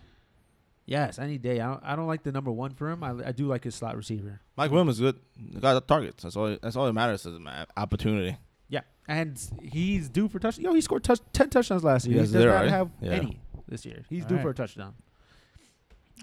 Yes, 0.86 1.18
any 1.18 1.38
day. 1.38 1.60
I 1.60 1.66
don't, 1.68 1.80
I 1.82 1.96
don't 1.96 2.06
like 2.06 2.22
the 2.24 2.32
number 2.32 2.50
one 2.52 2.72
for 2.74 2.90
him. 2.90 3.02
I, 3.02 3.28
I 3.28 3.32
do 3.32 3.46
like 3.46 3.64
his 3.64 3.74
slot 3.74 3.96
receiver. 3.96 4.40
Mike 4.56 4.70
Williams 4.70 4.96
is 4.96 5.00
good. 5.00 5.16
He 5.38 5.58
got 5.58 5.74
the 5.74 5.80
targets. 5.80 6.22
That's 6.22 6.36
all. 6.36 6.56
That's 6.60 6.76
all 6.76 6.84
that 6.86 6.92
matters 6.92 7.24
is 7.24 7.38
man, 7.40 7.66
opportunity. 7.76 8.36
Yeah, 8.68 8.80
and 9.08 9.40
he's 9.62 10.08
due 10.10 10.28
for 10.28 10.38
touch. 10.38 10.58
Yo, 10.58 10.74
he 10.74 10.80
scored 10.82 11.02
touch, 11.04 11.20
ten 11.32 11.48
touchdowns 11.48 11.84
last 11.84 12.06
year. 12.06 12.18
Yes, 12.18 12.28
he 12.28 12.32
does 12.34 12.42
there, 12.44 12.52
not 12.52 12.60
right? 12.62 12.68
have 12.70 12.90
Yeah. 13.00 13.12
any 13.12 13.40
this 13.66 13.86
year. 13.86 14.02
He's 14.10 14.24
All 14.24 14.28
due 14.28 14.34
right. 14.36 14.42
for 14.42 14.50
a 14.50 14.54
touchdown. 14.54 14.94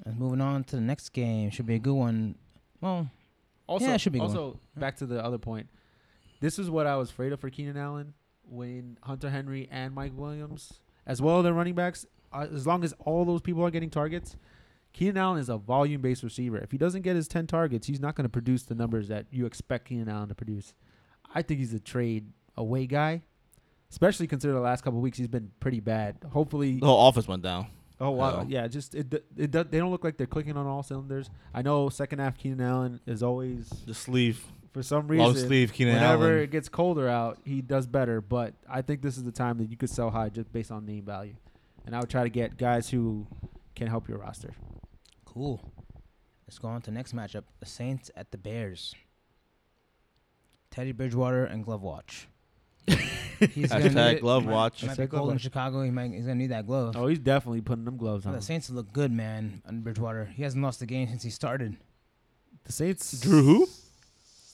And 0.05 0.17
moving 0.19 0.41
on 0.41 0.63
to 0.65 0.75
the 0.75 0.81
next 0.81 1.09
game. 1.09 1.49
Should 1.49 1.65
be 1.65 1.75
a 1.75 1.79
good 1.79 1.93
one. 1.93 2.35
Well, 2.79 3.09
Also, 3.67 3.85
Yeah, 3.85 3.95
it 3.95 4.01
should 4.01 4.13
be 4.13 4.19
a 4.19 4.21
good 4.21 4.29
also 4.37 4.59
back 4.75 4.95
to 4.97 5.05
the 5.05 5.23
other 5.23 5.37
point. 5.37 5.67
This 6.39 6.57
is 6.59 6.69
what 6.69 6.87
I 6.87 6.95
was 6.95 7.09
afraid 7.09 7.33
of 7.33 7.39
for 7.39 7.49
Keenan 7.49 7.77
Allen 7.77 8.13
when 8.49 8.97
Hunter 9.03 9.29
Henry 9.29 9.67
and 9.71 9.93
Mike 9.93 10.11
Williams, 10.15 10.73
as 11.05 11.21
well 11.21 11.37
as 11.39 11.43
their 11.43 11.53
running 11.53 11.75
backs, 11.75 12.05
uh, 12.33 12.47
as 12.53 12.65
long 12.65 12.83
as 12.83 12.93
all 13.05 13.25
those 13.25 13.41
people 13.41 13.63
are 13.63 13.69
getting 13.71 13.89
targets, 13.89 14.35
Keenan 14.93 15.17
Allen 15.17 15.39
is 15.39 15.49
a 15.49 15.57
volume-based 15.57 16.21
receiver. 16.23 16.57
If 16.57 16.71
he 16.71 16.77
doesn't 16.77 17.01
get 17.03 17.15
his 17.15 17.27
ten 17.27 17.47
targets, 17.47 17.87
he's 17.87 17.99
not 17.99 18.15
going 18.15 18.25
to 18.25 18.29
produce 18.29 18.63
the 18.63 18.75
numbers 18.75 19.07
that 19.07 19.25
you 19.31 19.45
expect 19.45 19.87
Keenan 19.87 20.09
Allen 20.09 20.27
to 20.29 20.35
produce. 20.35 20.73
I 21.33 21.41
think 21.41 21.59
he's 21.59 21.73
a 21.73 21.79
trade 21.79 22.31
away 22.57 22.87
guy, 22.87 23.21
especially 23.89 24.27
considering 24.27 24.55
the 24.59 24.63
last 24.63 24.83
couple 24.83 24.99
of 24.99 25.03
weeks 25.03 25.17
he's 25.17 25.27
been 25.29 25.51
pretty 25.61 25.79
bad. 25.79 26.17
Hopefully, 26.31 26.79
The 26.79 26.85
whole 26.87 26.99
office 26.99 27.27
went 27.27 27.41
down. 27.43 27.67
Oh 28.01 28.09
wow, 28.11 28.39
Oh. 28.41 28.45
yeah. 28.49 28.67
Just 28.67 28.95
it, 28.95 29.13
it, 29.13 29.25
it 29.37 29.51
they 29.51 29.77
don't 29.77 29.91
look 29.91 30.03
like 30.03 30.17
they're 30.17 30.27
clicking 30.27 30.57
on 30.57 30.65
all 30.67 30.83
cylinders. 30.83 31.29
I 31.53 31.61
know 31.61 31.87
second 31.89 32.19
half 32.19 32.37
Keenan 32.37 32.59
Allen 32.61 32.99
is 33.05 33.21
always 33.23 33.69
The 33.85 33.93
sleeve, 33.93 34.43
for 34.73 34.81
some 34.83 35.07
long 35.07 35.29
reason 35.33 35.47
sleeve. 35.47 35.71
Keenan 35.71 35.93
whenever 35.95 36.25
Allen. 36.31 36.39
it 36.39 36.51
gets 36.51 36.67
colder 36.67 37.07
out, 37.07 37.37
he 37.45 37.61
does 37.61 37.85
better. 37.87 38.19
But 38.19 38.55
I 38.67 38.81
think 38.81 39.01
this 39.03 39.17
is 39.17 39.23
the 39.23 39.31
time 39.31 39.57
that 39.59 39.69
you 39.69 39.77
could 39.77 39.89
sell 39.91 40.09
high 40.09 40.29
just 40.29 40.51
based 40.51 40.71
on 40.71 40.85
name 40.85 41.05
value, 41.05 41.35
and 41.85 41.95
I 41.95 41.99
would 41.99 42.09
try 42.09 42.23
to 42.23 42.29
get 42.29 42.57
guys 42.57 42.89
who 42.89 43.27
can 43.75 43.87
help 43.87 44.09
your 44.09 44.17
roster. 44.17 44.53
Cool. 45.33 45.71
Let's 46.47 46.59
go 46.59 46.67
on 46.67 46.81
to 46.81 46.91
the 46.91 46.95
next 46.95 47.15
matchup. 47.15 47.43
The 47.59 47.65
Saints 47.65 48.11
at 48.15 48.31
the 48.31 48.37
Bears. 48.37 48.93
Teddy 50.69 50.91
Bridgewater 50.91 51.45
and 51.45 51.63
Glove 51.63 51.81
Watch. 51.81 52.27
He's 52.87 53.69
gonna 53.69 53.83
need 53.85 53.91
Hashtag 53.93 54.19
glove 54.21 54.43
He 54.43 54.47
might- 54.49 54.53
watch. 54.53 54.83
It 54.83 54.87
might 54.87 54.97
be 54.97 55.07
cold 55.07 55.31
in. 55.31 55.37
Chicago. 55.37 55.83
He 55.83 55.91
might. 55.91 56.11
He's 56.11 56.23
gonna 56.25 56.35
need 56.35 56.51
that 56.51 56.67
glove. 56.67 56.95
Oh, 56.95 57.07
he's 57.07 57.19
definitely 57.19 57.61
putting 57.61 57.85
them 57.85 57.97
gloves 57.97 58.25
on. 58.25 58.33
the 58.33 58.41
Saints 58.41 58.69
look 58.69 58.91
good, 58.93 59.11
man. 59.11 59.61
On 59.67 59.81
Bridgewater, 59.81 60.25
he 60.25 60.43
hasn't 60.43 60.63
lost 60.63 60.81
a 60.81 60.85
game 60.85 61.07
since 61.09 61.23
he 61.23 61.29
started. 61.29 61.77
The 62.65 62.71
Saints. 62.71 63.19
Drew 63.19 63.43
who? 63.43 63.67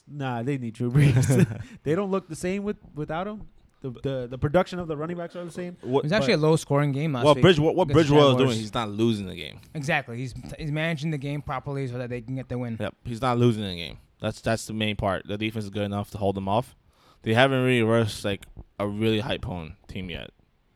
Nah, 0.06 0.42
they 0.42 0.56
need 0.56 0.74
Drew 0.74 0.90
Brees. 0.90 1.62
they 1.82 1.94
don't 1.94 2.10
look 2.10 2.28
the 2.28 2.36
same 2.36 2.62
with 2.64 2.76
without 2.94 3.26
him. 3.26 3.42
The, 3.80 3.90
the 3.90 4.26
the 4.30 4.38
production 4.38 4.80
of 4.80 4.88
the 4.88 4.96
running 4.96 5.16
backs 5.16 5.36
are 5.36 5.44
the 5.44 5.50
same. 5.52 5.76
What? 5.82 6.00
It 6.00 6.02
was 6.04 6.12
actually 6.12 6.32
a 6.32 6.38
low-scoring 6.38 6.90
game 6.90 7.12
last 7.12 7.24
What 7.24 7.36
week. 7.36 7.42
Bridge? 7.42 7.60
What, 7.60 7.76
what 7.76 7.84
against 7.84 8.08
Bridgewater 8.08 8.30
is 8.42 8.46
doing? 8.46 8.58
He's 8.58 8.74
not 8.74 8.88
losing 8.90 9.26
the 9.28 9.36
game. 9.36 9.60
Exactly. 9.74 10.16
He's 10.16 10.34
he's 10.58 10.72
managing 10.72 11.12
the 11.12 11.18
game 11.18 11.42
properly 11.42 11.86
so 11.86 11.96
that 11.98 12.10
they 12.10 12.20
can 12.20 12.34
get 12.34 12.48
the 12.48 12.58
win. 12.58 12.76
Yep, 12.80 12.94
he's 13.04 13.22
not 13.22 13.38
losing 13.38 13.62
the 13.62 13.76
game. 13.76 13.98
That's 14.20 14.40
that's 14.40 14.66
the 14.66 14.72
main 14.72 14.96
part. 14.96 15.28
The 15.28 15.38
defense 15.38 15.64
is 15.64 15.70
good 15.70 15.84
enough 15.84 16.10
to 16.10 16.18
hold 16.18 16.34
them 16.34 16.48
off. 16.48 16.74
They 17.22 17.34
haven't 17.34 17.62
really 17.62 17.82
rushed 17.84 18.24
like 18.24 18.46
a 18.80 18.86
really 18.88 19.20
hype 19.20 19.44
honed 19.44 19.74
team 19.86 20.10
yet. 20.10 20.30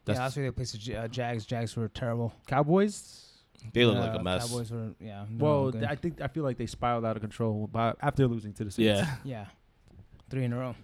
That's, 0.05 0.17
yeah, 0.19 0.23
last 0.25 0.37
week 0.37 0.47
they 0.47 0.51
played 0.53 0.69
the 0.69 0.79
J- 0.79 0.97
uh, 0.97 1.09
Jags. 1.09 1.45
Jags 1.47 1.77
were 1.77 1.89
terrible. 1.89 2.33
Cowboys. 2.47 3.27
they 3.73 3.85
look 3.85 3.97
Uh, 3.97 4.01
like 4.01 4.21
a 4.21 4.23
mess. 4.23 4.49
Cowboys 4.49 4.71
were 4.71 4.91
yeah. 5.01 5.25
Well. 5.37 5.73
I 5.89 5.97
think 5.97 6.21
I 6.21 6.29
feel 6.29 6.45
like 6.45 6.57
they 6.57 6.67
spiraled 6.67 7.05
out 7.05 7.17
of 7.17 7.23
control 7.23 7.67
by, 7.67 7.95
after 8.01 8.29
losing 8.29 8.53
to 8.55 8.65
the 8.65 8.71
Saints. 8.71 8.87
yeah. 8.87 9.15
yeah, 9.25 9.47
three 10.31 10.45
in 10.45 10.53
a 10.53 10.59
row. 10.59 10.77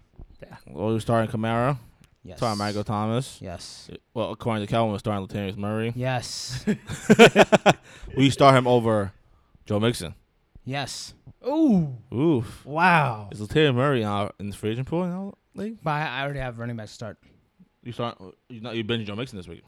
Well, 0.68 0.86
we're 0.94 1.00
starting 1.00 1.30
Kamara, 1.30 1.78
Yes. 2.24 2.38
starting 2.38 2.58
Michael 2.58 2.84
Thomas. 2.84 3.38
Yes. 3.40 3.88
Well, 4.12 4.32
according 4.32 4.66
to 4.66 4.70
Calvin, 4.70 4.92
we're 4.92 4.98
starting 4.98 5.26
Latavius 5.26 5.56
Murray. 5.56 5.92
Yes. 5.96 6.64
we 8.16 8.28
start 8.30 8.54
him 8.54 8.66
over 8.66 9.12
Joe 9.66 9.80
Mixon. 9.80 10.14
yes. 10.64 11.14
Ooh, 11.46 11.94
Oof. 12.12 12.66
wow. 12.66 13.28
Is 13.30 13.40
Latavius 13.40 13.74
Murray 13.74 14.04
out 14.04 14.34
in 14.40 14.50
the 14.50 14.56
free 14.56 14.70
agent 14.72 14.88
pool 14.88 15.04
in 15.04 15.10
the 15.10 15.32
league? 15.62 15.78
But 15.82 15.90
I, 15.92 16.18
I 16.18 16.22
already 16.24 16.40
have 16.40 16.58
running 16.58 16.76
back 16.76 16.88
start. 16.88 17.16
You 17.84 17.92
start. 17.92 18.18
You 18.48 18.60
not 18.60 18.74
you 18.76 18.82
bench 18.84 19.06
Joe 19.06 19.14
Mixon 19.14 19.36
this 19.38 19.46
week. 19.48 19.62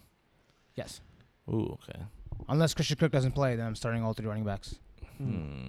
Yes. 0.74 1.00
Ooh, 1.48 1.78
okay. 1.88 2.00
Unless 2.48 2.74
Christian 2.74 2.96
Kirk 2.96 3.12
doesn't 3.12 3.32
play, 3.32 3.54
then 3.56 3.66
I'm 3.66 3.76
starting 3.76 4.02
all 4.02 4.12
three 4.12 4.26
running 4.26 4.44
backs. 4.44 4.74
Hmm. 5.18 5.68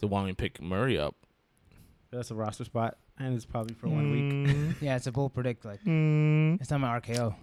They 0.00 0.06
want 0.08 0.26
me 0.26 0.32
to 0.32 0.36
pick 0.36 0.60
Murray 0.60 0.98
up 0.98 1.14
That's 2.10 2.30
a 2.30 2.34
roster 2.34 2.64
spot, 2.64 2.96
and 3.18 3.34
it's 3.34 3.44
probably 3.46 3.74
for 3.74 3.88
one 3.88 4.10
week. 4.10 4.46
week. 4.56 4.76
Yeah, 4.80 4.96
it's 4.96 5.06
a 5.06 5.12
bold 5.12 5.34
predict. 5.34 5.64
Like 5.64 5.80
Hmm. 5.82 6.54
it's 6.60 6.70
not 6.70 6.80
my 6.80 6.98
RKO. 7.00 7.34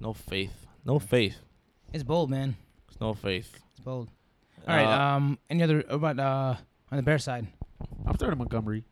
No 0.00 0.12
faith. 0.12 0.66
No 0.84 0.98
faith. 0.98 1.36
It's 1.92 2.02
bold, 2.04 2.30
man. 2.30 2.56
It's 2.88 3.00
no 3.00 3.14
faith. 3.14 3.50
It's 3.70 3.80
bold. 3.80 4.08
All 4.66 4.74
right. 4.76 4.84
Uh, 4.86 5.16
Um. 5.16 5.38
Any 5.50 5.62
other 5.62 5.84
about 5.88 6.18
uh 6.18 6.56
on 6.90 6.96
the 6.96 7.02
Bear 7.02 7.18
side? 7.18 7.46
I'm 8.06 8.14
starting 8.16 8.38
Montgomery. 8.38 8.84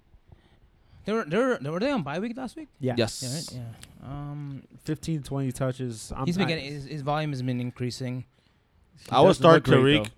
They 1.05 1.12
were 1.12 1.24
they 1.24 1.37
were 1.37 1.59
were 1.62 1.81
they 1.81 1.90
on 1.90 2.03
bye 2.03 2.18
week 2.18 2.37
last 2.37 2.57
week? 2.57 2.68
Yeah. 2.81 2.94
yes. 2.96 3.22
Yeah. 3.22 3.35
Right? 3.35 3.66
Yeah. 4.05 4.09
Um. 4.11 4.62
15, 4.85 5.22
20 5.22 5.53
touches. 5.53 6.12
I'm, 6.14 6.27
he's 6.27 6.37
been 6.37 6.46
I- 6.46 6.48
getting 6.48 6.64
his, 6.72 6.85
his 6.85 7.03
volume 7.03 7.31
has 7.31 7.42
been 7.42 7.61
increasing. 7.61 8.24
he 9.00 9.11
I 9.11 9.20
would 9.20 9.29
doesn't 9.29 9.42
start 9.42 9.66
look 9.68 9.81
great, 9.81 9.96
Tarik 10.05 10.11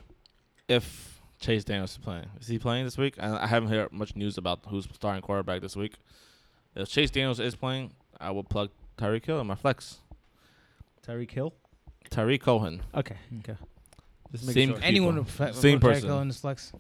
if 0.68 1.15
Chase 1.38 1.64
Daniels 1.64 1.92
is 1.92 1.98
playing. 1.98 2.26
Is 2.40 2.46
he 2.48 2.58
playing 2.58 2.84
this 2.84 2.96
week? 2.96 3.14
I, 3.20 3.44
I 3.44 3.46
haven't 3.46 3.68
heard 3.68 3.92
much 3.92 4.16
news 4.16 4.38
about 4.38 4.60
who's 4.68 4.86
starting 4.94 5.22
quarterback 5.22 5.60
this 5.60 5.76
week. 5.76 5.94
If 6.74 6.88
Chase 6.88 7.10
Daniels 7.10 7.40
is 7.40 7.54
playing, 7.54 7.92
I 8.20 8.30
will 8.30 8.44
plug 8.44 8.70
Tyreek 8.98 9.24
Hill 9.26 9.40
in 9.40 9.46
my 9.46 9.54
flex. 9.54 9.98
Tyreek 11.06 11.30
Hill. 11.30 11.52
Tyreek 12.10 12.40
Cohen, 12.40 12.82
Okay. 12.94 13.16
Okay. 13.40 13.56
Just 14.32 14.52
Same- 14.52 14.70
sure. 14.70 14.78
Anyone 14.82 15.14
People. 15.24 15.24
would 15.46 15.54
fle- 15.54 15.60
Same 15.60 15.72
would 15.74 15.80
person. 15.82 16.10
In 16.10 16.28
this 16.28 16.40
flex. 16.40 16.72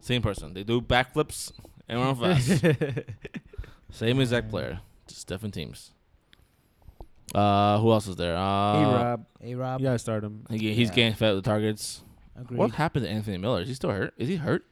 same 0.00 0.22
person. 0.22 0.54
They 0.54 0.64
do 0.64 0.80
backflips 0.80 1.52
and 1.88 2.00
run 2.00 2.16
fast. 2.16 2.62
same 3.90 4.20
exact 4.20 4.48
player, 4.50 4.80
just 5.06 5.26
different 5.26 5.54
teams. 5.54 5.92
Uh, 7.34 7.78
who 7.80 7.90
else 7.92 8.06
is 8.06 8.16
there? 8.16 8.36
Uh, 8.36 8.40
A-Rob. 8.40 9.26
A 9.42 9.54
Rob. 9.54 9.80
You 9.80 9.86
gotta 9.86 9.98
start 9.98 10.24
him. 10.24 10.46
he, 10.50 10.72
he's 10.74 10.88
Yeah. 10.88 10.94
getting 10.94 11.14
fed 11.14 11.34
with 11.34 11.44
targets. 11.44 12.02
Agreed. 12.38 12.58
What 12.58 12.72
happened 12.72 13.04
to 13.04 13.10
Anthony 13.10 13.38
Miller? 13.38 13.62
Is 13.62 13.68
he 13.68 13.74
still 13.74 13.90
hurt? 13.90 14.14
Is 14.16 14.28
he 14.28 14.36
hurt? 14.36 14.64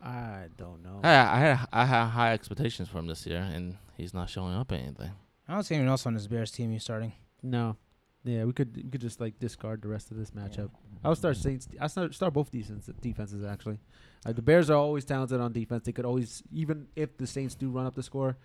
I 0.00 0.46
don't 0.56 0.82
know. 0.82 1.00
I, 1.02 1.10
I 1.10 1.38
had 1.38 1.68
I 1.72 1.84
had 1.84 2.06
high 2.06 2.32
expectations 2.32 2.88
for 2.88 2.98
him 2.98 3.06
this 3.06 3.26
year, 3.26 3.40
and 3.40 3.76
he's 3.96 4.12
not 4.12 4.28
showing 4.28 4.54
up 4.54 4.72
at 4.72 4.80
anything. 4.80 5.12
I 5.48 5.54
don't 5.54 5.62
see 5.62 5.74
anyone 5.74 5.90
else 5.90 6.06
on 6.06 6.14
this 6.14 6.26
Bears 6.26 6.50
team 6.50 6.72
he's 6.72 6.82
starting. 6.82 7.12
No. 7.42 7.76
Yeah, 8.24 8.44
we 8.44 8.52
could 8.52 8.76
we 8.76 8.90
could 8.90 9.00
just 9.00 9.20
like 9.20 9.38
discard 9.38 9.82
the 9.82 9.88
rest 9.88 10.10
of 10.10 10.16
this 10.16 10.30
matchup. 10.30 10.70
I 11.04 11.08
would 11.08 11.18
start 11.18 11.36
Saints. 11.36 11.68
I 11.80 11.88
start 11.88 12.14
start 12.14 12.32
both 12.32 12.50
defense 12.52 12.88
defenses 13.00 13.44
actually. 13.44 13.78
Uh, 14.24 14.32
the 14.32 14.42
Bears 14.42 14.70
are 14.70 14.76
always 14.76 15.04
talented 15.04 15.40
on 15.40 15.52
defense. 15.52 15.84
They 15.84 15.92
could 15.92 16.04
always 16.04 16.42
even 16.52 16.86
if 16.94 17.16
the 17.16 17.26
Saints 17.26 17.56
do 17.56 17.70
run 17.70 17.86
up 17.86 17.96
the 17.96 18.02
score, 18.02 18.36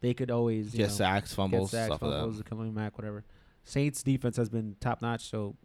they 0.00 0.12
could 0.12 0.30
always 0.30 0.74
you 0.74 0.78
Get 0.78 0.88
know, 0.88 0.94
sacks, 0.94 1.32
fumbles, 1.32 1.70
get 1.70 1.76
sacks, 1.78 1.86
stuff 1.86 2.00
fumbles, 2.00 2.36
like 2.36 2.50
coming 2.50 2.72
back, 2.72 2.98
whatever. 2.98 3.24
Saints 3.64 4.02
defense 4.02 4.36
has 4.36 4.50
been 4.50 4.76
top 4.80 5.00
notch. 5.00 5.30
So 5.30 5.56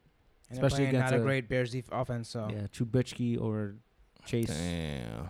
And 0.50 0.58
Especially 0.58 0.78
playing 0.86 0.90
against 0.96 1.12
not 1.12 1.18
a 1.20 1.22
a- 1.22 1.26
great 1.26 1.50
Bears 1.50 1.72
def- 1.72 1.90
offense. 1.92 2.30
So 2.30 2.48
yeah, 2.52 2.68
Trubisky 2.68 3.40
or. 3.42 3.76
Chase. 4.26 4.48
Damn. 4.48 5.30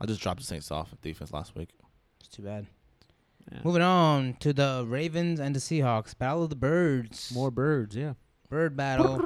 I 0.00 0.06
just 0.06 0.20
dropped 0.20 0.40
the 0.40 0.46
Saints 0.46 0.70
off 0.70 0.92
at 0.92 1.00
defense 1.00 1.32
last 1.32 1.54
week. 1.56 1.70
it's 2.20 2.28
too 2.28 2.42
bad. 2.42 2.66
Yeah. 3.50 3.58
Moving 3.64 3.82
on 3.82 4.34
to 4.40 4.52
the 4.52 4.84
Ravens 4.86 5.40
and 5.40 5.54
the 5.56 5.60
Seahawks. 5.60 6.16
Battle 6.16 6.44
of 6.44 6.50
the 6.50 6.56
Birds. 6.56 7.32
More 7.34 7.50
birds, 7.50 7.96
yeah. 7.96 8.12
bird 8.50 8.76
battle. 8.76 9.18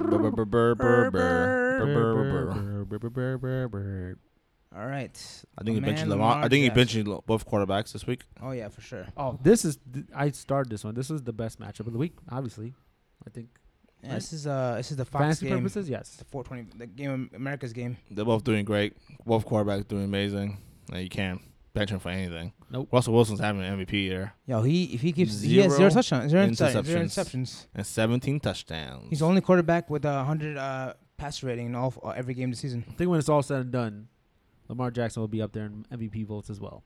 All 4.76 4.86
right. 4.86 5.44
I 5.58 5.62
think 5.64 5.74
he 5.76 5.80
My 5.80 5.88
benching 5.88 6.08
Lamar. 6.08 6.42
I 6.44 6.48
think 6.48 6.62
he 6.62 6.68
Jackson. 6.68 7.04
benching 7.06 7.26
both 7.26 7.48
quarterbacks 7.48 7.92
this 7.92 8.06
week. 8.06 8.22
Oh 8.42 8.50
yeah, 8.52 8.68
for 8.68 8.80
sure. 8.80 9.06
Oh, 9.16 9.38
this 9.42 9.64
is 9.64 9.78
th- 9.92 10.06
I 10.14 10.30
started 10.30 10.70
this 10.70 10.84
one. 10.84 10.94
This 10.94 11.10
is 11.10 11.22
the 11.22 11.32
best 11.32 11.58
matchup 11.60 11.86
of 11.86 11.92
the 11.92 11.98
week, 11.98 12.14
obviously. 12.30 12.74
I 13.26 13.30
think 13.30 13.48
Yeah, 14.06 14.12
Right. 14.12 14.14
This 14.16 14.32
is 14.32 14.46
uh 14.46 14.74
this 14.76 14.90
is 14.90 14.96
the 14.96 15.04
Fox 15.04 15.22
fantasy 15.22 15.46
game. 15.48 15.58
purposes, 15.58 15.88
yes. 15.90 16.16
The 16.16 16.24
420 16.24 16.78
the 16.78 16.86
game 16.86 17.30
America's 17.34 17.72
game. 17.72 17.96
They're 18.10 18.24
both 18.24 18.44
doing 18.44 18.64
great. 18.64 18.96
Both 19.24 19.46
quarterbacks 19.46 19.86
doing 19.88 20.04
amazing. 20.04 20.58
And 20.92 21.02
you 21.02 21.08
can't 21.08 21.40
bench 21.74 21.90
him 21.90 21.98
for 21.98 22.08
anything. 22.10 22.52
Nope. 22.70 22.88
Russell 22.92 23.12
Wilson's 23.14 23.40
having 23.40 23.62
an 23.62 23.78
MVP 23.84 23.92
year 23.92 24.32
Yo, 24.46 24.62
he 24.62 24.84
if 24.94 25.00
he 25.02 25.12
keeps 25.12 25.40
he 25.40 25.58
has 25.58 25.72
Zero 25.72 25.76
zero 25.78 25.90
touchdowns, 25.90 26.30
zero, 26.30 26.52
sorry, 26.52 26.72
zero 26.84 27.00
interceptions. 27.04 27.06
interceptions. 27.06 27.66
and 27.74 27.86
17 27.86 28.40
touchdowns. 28.40 29.06
He's 29.10 29.18
the 29.18 29.26
only 29.26 29.40
quarterback 29.40 29.90
with 29.90 30.04
a 30.04 30.24
hundred 30.24 30.56
uh 30.56 30.94
pass 31.16 31.42
rating 31.42 31.66
in 31.66 31.74
all 31.74 31.92
uh, 32.04 32.10
every 32.10 32.34
game 32.34 32.50
this 32.50 32.60
season. 32.60 32.84
I 32.88 32.92
think 32.92 33.10
when 33.10 33.18
it's 33.18 33.28
all 33.28 33.42
said 33.42 33.60
and 33.62 33.72
done, 33.72 34.08
Lamar 34.68 34.90
Jackson 34.90 35.20
will 35.22 35.28
be 35.28 35.40
up 35.42 35.52
there 35.52 35.66
in 35.66 35.84
MVP 35.92 36.26
votes 36.26 36.50
as 36.50 36.60
well. 36.60 36.84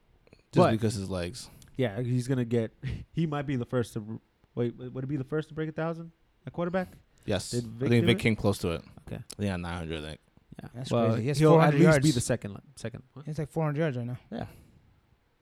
just 0.52 0.56
but- 0.56 0.70
because 0.72 0.94
his 0.94 1.11
legs. 1.11 1.50
Yeah, 1.76 2.00
he's 2.02 2.28
gonna 2.28 2.44
get. 2.44 2.72
He 3.12 3.26
might 3.26 3.46
be 3.46 3.56
the 3.56 3.64
first 3.64 3.94
to. 3.94 4.20
Wait, 4.54 4.76
would 4.76 5.04
it 5.04 5.06
be 5.06 5.16
the 5.16 5.24
first 5.24 5.48
to 5.48 5.54
break 5.54 5.68
a 5.68 5.72
thousand? 5.72 6.11
A 6.46 6.50
quarterback? 6.50 6.92
Yes, 7.26 7.50
Did 7.50 7.64
I 7.76 7.88
think 7.88 7.90
do 8.02 8.06
Vic 8.06 8.16
it? 8.18 8.20
came 8.20 8.37
close 8.37 8.59
to 8.59 8.70
it. 8.70 8.83
Okay. 9.06 9.16
I 9.16 9.35
think 9.42 9.52
at 9.52 9.61
900. 9.61 9.98
I 9.98 10.09
think. 10.09 10.20
Yeah, 10.62 10.68
That's 10.74 10.90
well, 10.90 11.06
crazy. 11.09 11.22
He 11.22 11.28
has 11.28 11.38
he'll 11.38 11.61
at 11.61 11.72
400 11.72 11.85
least 11.94 12.02
be 12.02 12.11
the 12.12 12.20
second. 12.20 12.59
Second. 12.76 13.02
What? 13.14 13.26
It's 13.28 13.38
like 13.38 13.48
400 13.50 13.78
yards 13.78 13.96
right 13.96 14.06
now. 14.06 14.18
Yeah. 14.30 14.46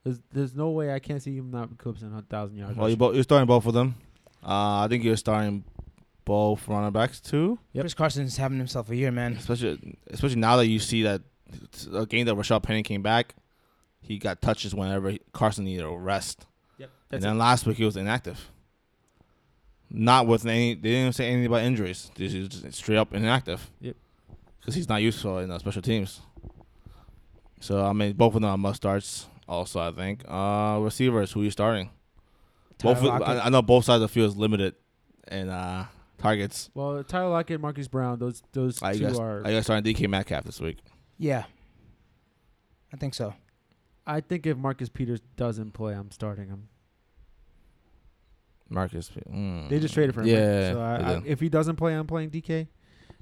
There's, 0.05 0.21
there's 0.33 0.55
no 0.55 0.71
way 0.71 0.93
I 0.93 0.99
can't 1.01 1.23
see 1.23 1.37
him 1.37 1.51
not 1.51 1.71
eclipsing 1.73 2.13
a 2.17 2.23
thousand 2.23 2.57
yards. 2.57 2.77
Well, 2.77 2.89
you 2.89 2.95
rushing. 2.95 2.99
bo- 2.99 3.13
you're 3.13 3.23
starting 3.25 3.47
both 3.47 3.67
of 3.67 3.75
them. 3.75 3.95
Uh, 4.43 4.85
I 4.85 4.87
think 4.89 5.03
you're 5.05 5.17
starting 5.17 5.65
both 6.25 6.67
running 6.69 6.93
backs 6.93 7.21
too. 7.21 7.59
Yep. 7.73 7.83
Chris 7.83 7.95
Carson's 7.95 8.37
having 8.37 8.59
himself 8.59 8.91
a 8.91 8.97
year, 8.97 9.11
man. 9.11 9.33
Especially 9.35 9.97
especially 10.09 10.37
now 10.41 10.57
that 10.57 10.67
you 10.67 10.79
see 10.79 11.03
that 11.03 11.23
it's 11.65 11.87
a 11.93 12.07
game 12.07 12.27
that 12.27 12.37
Rashad 12.37 12.63
Penny 12.63 12.83
came 12.83 13.03
back, 13.03 13.35
he 14.01 14.19
got 14.19 14.41
touches 14.41 14.75
whenever 14.75 15.11
he- 15.11 15.21
Carson 15.33 15.65
needed 15.65 15.85
a 15.85 15.91
rest. 15.91 16.47
Yep. 16.79 16.91
and 17.11 17.23
then 17.23 17.39
last 17.39 17.67
week 17.67 17.77
he 17.79 17.85
was 17.85 17.97
inactive. 17.97 18.51
Not 19.91 20.27
with 20.27 20.45
any. 20.45 20.75
They 20.75 20.91
didn't 20.91 21.15
say 21.15 21.27
anything 21.29 21.47
about 21.47 21.63
injuries. 21.63 22.11
This 22.15 22.35
is 22.35 22.49
just 22.49 22.75
straight 22.75 22.99
up 22.99 23.15
inactive. 23.15 23.71
Yep. 23.81 23.97
Because 24.61 24.75
he's 24.75 24.89
not 24.89 25.01
useful 25.03 25.39
in 25.39 25.51
uh, 25.51 25.59
special 25.59 25.81
teams. 25.83 26.21
So 27.61 27.85
I 27.85 27.93
mean, 27.93 28.13
both 28.13 28.35
of 28.35 28.43
them 28.43 28.51
are 28.51 28.59
must 28.59 28.77
starts. 28.77 29.27
Also, 29.49 29.81
I 29.81 29.91
think 29.93 30.25
uh, 30.29 30.79
receivers. 30.83 31.33
Who 31.33 31.41
are 31.41 31.45
you 31.45 31.51
starting? 31.51 31.91
Both. 32.83 32.99
Tyler 32.99 33.15
of- 33.15 33.21
Lockett. 33.21 33.37
I, 33.43 33.47
I 33.47 33.49
know 33.49 33.63
both 33.63 33.87
sides 33.87 33.97
of 34.03 34.03
the 34.03 34.09
field 34.09 34.29
is 34.33 34.37
limited 34.37 34.75
and 35.27 35.49
uh, 35.51 35.85
targets. 36.19 36.69
well, 36.75 37.03
Tyler 37.03 37.31
Lockett, 37.31 37.61
Marquise 37.61 37.89
Brown, 37.89 38.19
those 38.19 38.43
those 38.53 38.83
I 38.83 38.93
two 38.93 38.99
guess 39.01 39.19
are. 39.19 39.43
I 39.47 39.53
guess 39.53 39.65
starting 39.65 39.95
DK 39.95 40.07
Metcalf 40.09 40.45
this 40.45 40.61
week. 40.61 40.79
Yeah, 41.17 41.45
I 42.93 42.97
think 42.99 43.15
so. 43.15 43.35
I 44.07 44.21
think 44.21 44.47
if 44.47 44.57
Marcus 44.57 44.89
Peters 44.89 45.21
doesn't 45.37 45.73
play, 45.73 45.95
I'm 45.95 46.11
starting 46.11 46.49
him. 46.49 46.69
Marcus. 48.71 49.11
Mm. 49.31 49.69
They 49.69 49.81
just 49.81 49.95
traded 49.95 50.15
for 50.15 50.23
him. 50.23 50.27
right? 50.29 50.35
Yeah. 50.35 50.73
So 50.73 50.81
I, 50.81 50.95
I, 51.15 51.23
if 51.25 51.41
he 51.41 51.49
doesn't 51.49 51.77
play, 51.77 51.95
I'm 51.95 52.07
playing 52.07 52.31
DK. 52.31 52.69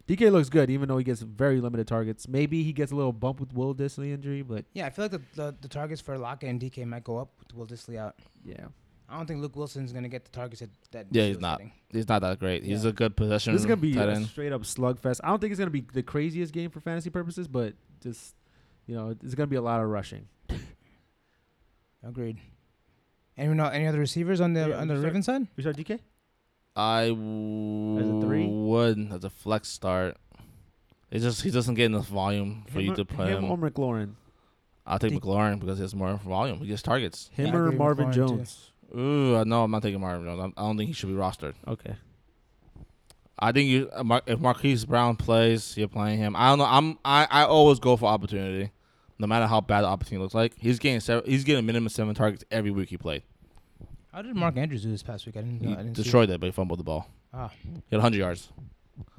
DK 0.08 0.30
looks 0.30 0.48
good, 0.48 0.70
even 0.70 0.88
though 0.88 0.98
he 0.98 1.04
gets 1.04 1.20
very 1.20 1.60
limited 1.60 1.88
targets. 1.88 2.28
Maybe 2.28 2.62
he 2.62 2.72
gets 2.72 2.92
a 2.92 2.94
little 2.94 3.12
bump 3.12 3.40
with 3.40 3.52
Will 3.52 3.74
Dissly 3.74 4.12
injury, 4.12 4.42
but 4.42 4.64
Yeah, 4.72 4.86
I 4.86 4.90
feel 4.90 5.04
like 5.06 5.12
the, 5.12 5.20
the, 5.34 5.56
the 5.62 5.68
targets 5.68 6.00
for 6.00 6.16
Lockett 6.16 6.48
and 6.48 6.60
DK 6.60 6.84
might 6.86 7.02
go 7.02 7.18
up 7.18 7.30
with 7.40 7.54
Will 7.54 7.66
Dissly 7.66 7.98
out. 7.98 8.14
yeah, 8.44 8.66
I 9.08 9.16
don't 9.16 9.26
think 9.26 9.40
Luke 9.40 9.56
Willson's 9.56 9.92
gonna 9.92 10.08
get 10.08 10.24
the 10.24 10.30
targets 10.30 10.60
that. 10.60 10.70
that 10.92 11.06
Yeah, 11.10 11.26
he's 11.26 11.40
not. 11.40 11.58
getting. 11.58 11.72
He's 11.90 12.08
not 12.08 12.22
that 12.22 12.38
great. 12.38 12.62
He's 12.62 12.84
a 12.84 12.92
good 12.92 13.16
possession. 13.16 13.52
this 13.52 13.62
is 13.62 13.66
gonna 13.66 13.76
be 13.78 13.96
a 13.96 14.24
straight 14.26 14.52
up 14.52 14.62
slugfest. 14.62 15.20
I 15.24 15.28
don't 15.28 15.40
think 15.40 15.50
it's 15.52 15.58
gonna 15.58 15.70
be 15.72 15.84
the 15.92 16.02
craziest 16.04 16.52
game 16.52 16.70
for 16.70 16.78
fantasy 16.80 17.10
purposes, 17.10 17.48
but 17.48 17.74
just 18.00 18.34
you 18.86 18.94
know, 18.94 19.10
it's 19.10 19.34
gonna 19.34 19.46
be 19.48 19.56
a 19.56 19.62
lot 19.62 19.80
of 19.80 19.88
rushing. 19.88 20.28
Agreed. 22.04 22.38
Anyone 23.38 23.58
know 23.58 23.66
any 23.66 23.86
other 23.86 23.98
receivers 23.98 24.40
on 24.40 24.54
the 24.54 24.68
Yeah, 24.70 24.76
on 24.78 24.88
the 24.88 24.94
start- 24.94 25.04
Raven 25.04 25.22
side? 25.22 25.46
We 25.56 25.62
start 25.62 25.76
DK. 25.76 25.98
I 26.74 27.08
three? 27.08 28.46
would 28.46 29.12
as 29.12 29.24
a 29.24 29.30
flex 29.30 29.68
start. 29.68 30.16
It's 31.10 31.22
just 31.24 31.42
he 31.42 31.50
doesn't 31.50 31.74
get 31.74 31.86
enough 31.86 32.08
volume 32.08 32.64
for 32.70 32.80
you 32.80 32.90
Him 32.90 32.96
to 32.96 33.02
or- 33.02 33.04
put 33.04 33.28
him 33.28 33.44
him. 33.44 33.50
or 33.50 33.56
McLaurin. 33.58 34.14
I'll 34.86 34.98
take 34.98 35.10
Think- 35.10 35.22
McLaurin 35.24 35.58
because 35.60 35.78
he 35.78 35.82
has 35.82 35.94
more 35.94 36.14
volume. 36.16 36.58
He 36.58 36.66
gets 36.66 36.82
targets. 36.82 37.30
Him 37.34 37.46
Yeah, 37.46 37.52
I 37.52 37.56
or 37.56 37.58
agree 37.60 37.70
with 37.70 37.78
Marvin 37.78 38.06
McLaurin, 38.08 38.14
too. 38.14 38.28
Jones. 38.28 38.72
Ooh, 38.96 39.44
no, 39.44 39.64
I'm 39.64 39.70
not 39.70 39.82
taking 39.82 40.00
Marvin 40.00 40.26
Jones. 40.26 40.40
I'm- 40.40 40.54
I 40.56 40.62
don't 40.62 40.76
think 40.76 40.88
he 40.88 40.92
should 40.94 41.08
be 41.08 41.14
rostered. 41.14 41.54
Okay. 41.66 41.96
I 43.38 43.52
think 43.52 43.68
you 43.68 43.90
uh, 43.92 44.02
Mar- 44.02 44.22
if 44.26 44.40
Marquise 44.40 44.84
Brown 44.86 45.16
plays, 45.16 45.76
you're 45.76 45.88
playing 45.88 46.18
him. 46.18 46.34
I 46.36 46.48
don't 46.48 46.58
know. 46.58 46.64
I'm 46.66 46.98
I, 47.04 47.26
I 47.30 47.44
always 47.44 47.78
go 47.78 47.96
for 47.96 48.06
opportunity, 48.06 48.70
no 49.18 49.26
matter 49.26 49.46
how 49.46 49.60
bad 49.60 49.82
the 49.82 49.86
opportunity 49.88 50.22
looks 50.22 50.34
like. 50.34 50.54
He's 50.58 50.78
getting 50.78 51.00
seven, 51.00 51.28
he's 51.28 51.44
getting 51.44 51.60
a 51.60 51.62
minimum 51.62 51.88
seven 51.88 52.14
targets 52.14 52.44
every 52.50 52.70
week 52.70 52.88
he 52.90 52.96
played. 52.98 53.22
How 54.12 54.22
did 54.22 54.34
Mark 54.34 54.56
Andrews 54.56 54.82
do 54.82 54.90
this 54.90 55.02
past 55.02 55.26
week? 55.26 55.36
I 55.36 55.40
didn't. 55.42 55.60
He 55.60 55.72
I 55.72 55.76
didn't 55.76 55.92
destroyed 55.94 56.30
it, 56.30 56.40
but 56.40 56.46
he 56.46 56.52
fumbled 56.52 56.78
the 56.78 56.84
ball. 56.84 57.06
Ah, 57.34 57.50
He 57.62 57.70
had 57.90 57.98
100 57.98 58.16
yards. 58.16 58.48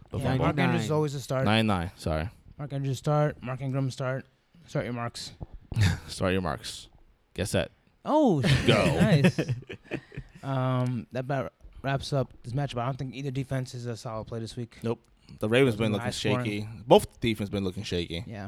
But 0.10 0.20
yeah, 0.22 0.24
fumbled. 0.24 0.40
Mark 0.42 0.60
Andrews 0.60 0.86
is 0.86 0.92
always 0.92 1.14
a 1.14 1.20
start. 1.22 1.46
99. 1.46 1.92
Sorry. 1.98 2.30
Mark 2.58 2.74
Andrews 2.74 2.98
start. 2.98 3.38
Mark 3.44 3.62
Ingram 3.62 3.92
start. 3.92 4.26
Start 4.66 4.86
your 4.86 4.94
marks. 4.94 5.32
Start 6.08 6.32
your 6.34 6.42
marks. 6.42 6.88
Guess 7.34 7.52
that. 7.52 7.72
Oh, 8.04 8.42
Go. 8.66 8.86
nice. 9.00 9.40
um, 10.44 11.06
that 11.12 11.20
about 11.22 11.54
wraps 11.84 12.14
up 12.14 12.34
this 12.44 12.54
matchup. 12.54 12.80
I 12.82 12.86
don't 12.86 12.98
think 12.98 13.14
either 13.16 13.32
defense 13.32 13.74
is 13.76 13.86
a 13.86 13.96
solid 13.96 14.26
play 14.28 14.40
this 14.40 14.56
week. 14.56 14.78
Nope. 14.82 15.00
The 15.40 15.48
Ravens 15.50 15.76
been 15.76 15.92
looking 15.92 16.06
high 16.06 16.12
scoring. 16.12 16.46
shaky. 16.46 16.68
Both 16.88 17.20
defense 17.20 17.50
been 17.50 17.64
looking 17.64 17.84
shaky. 17.84 18.24
Yeah. 18.26 18.48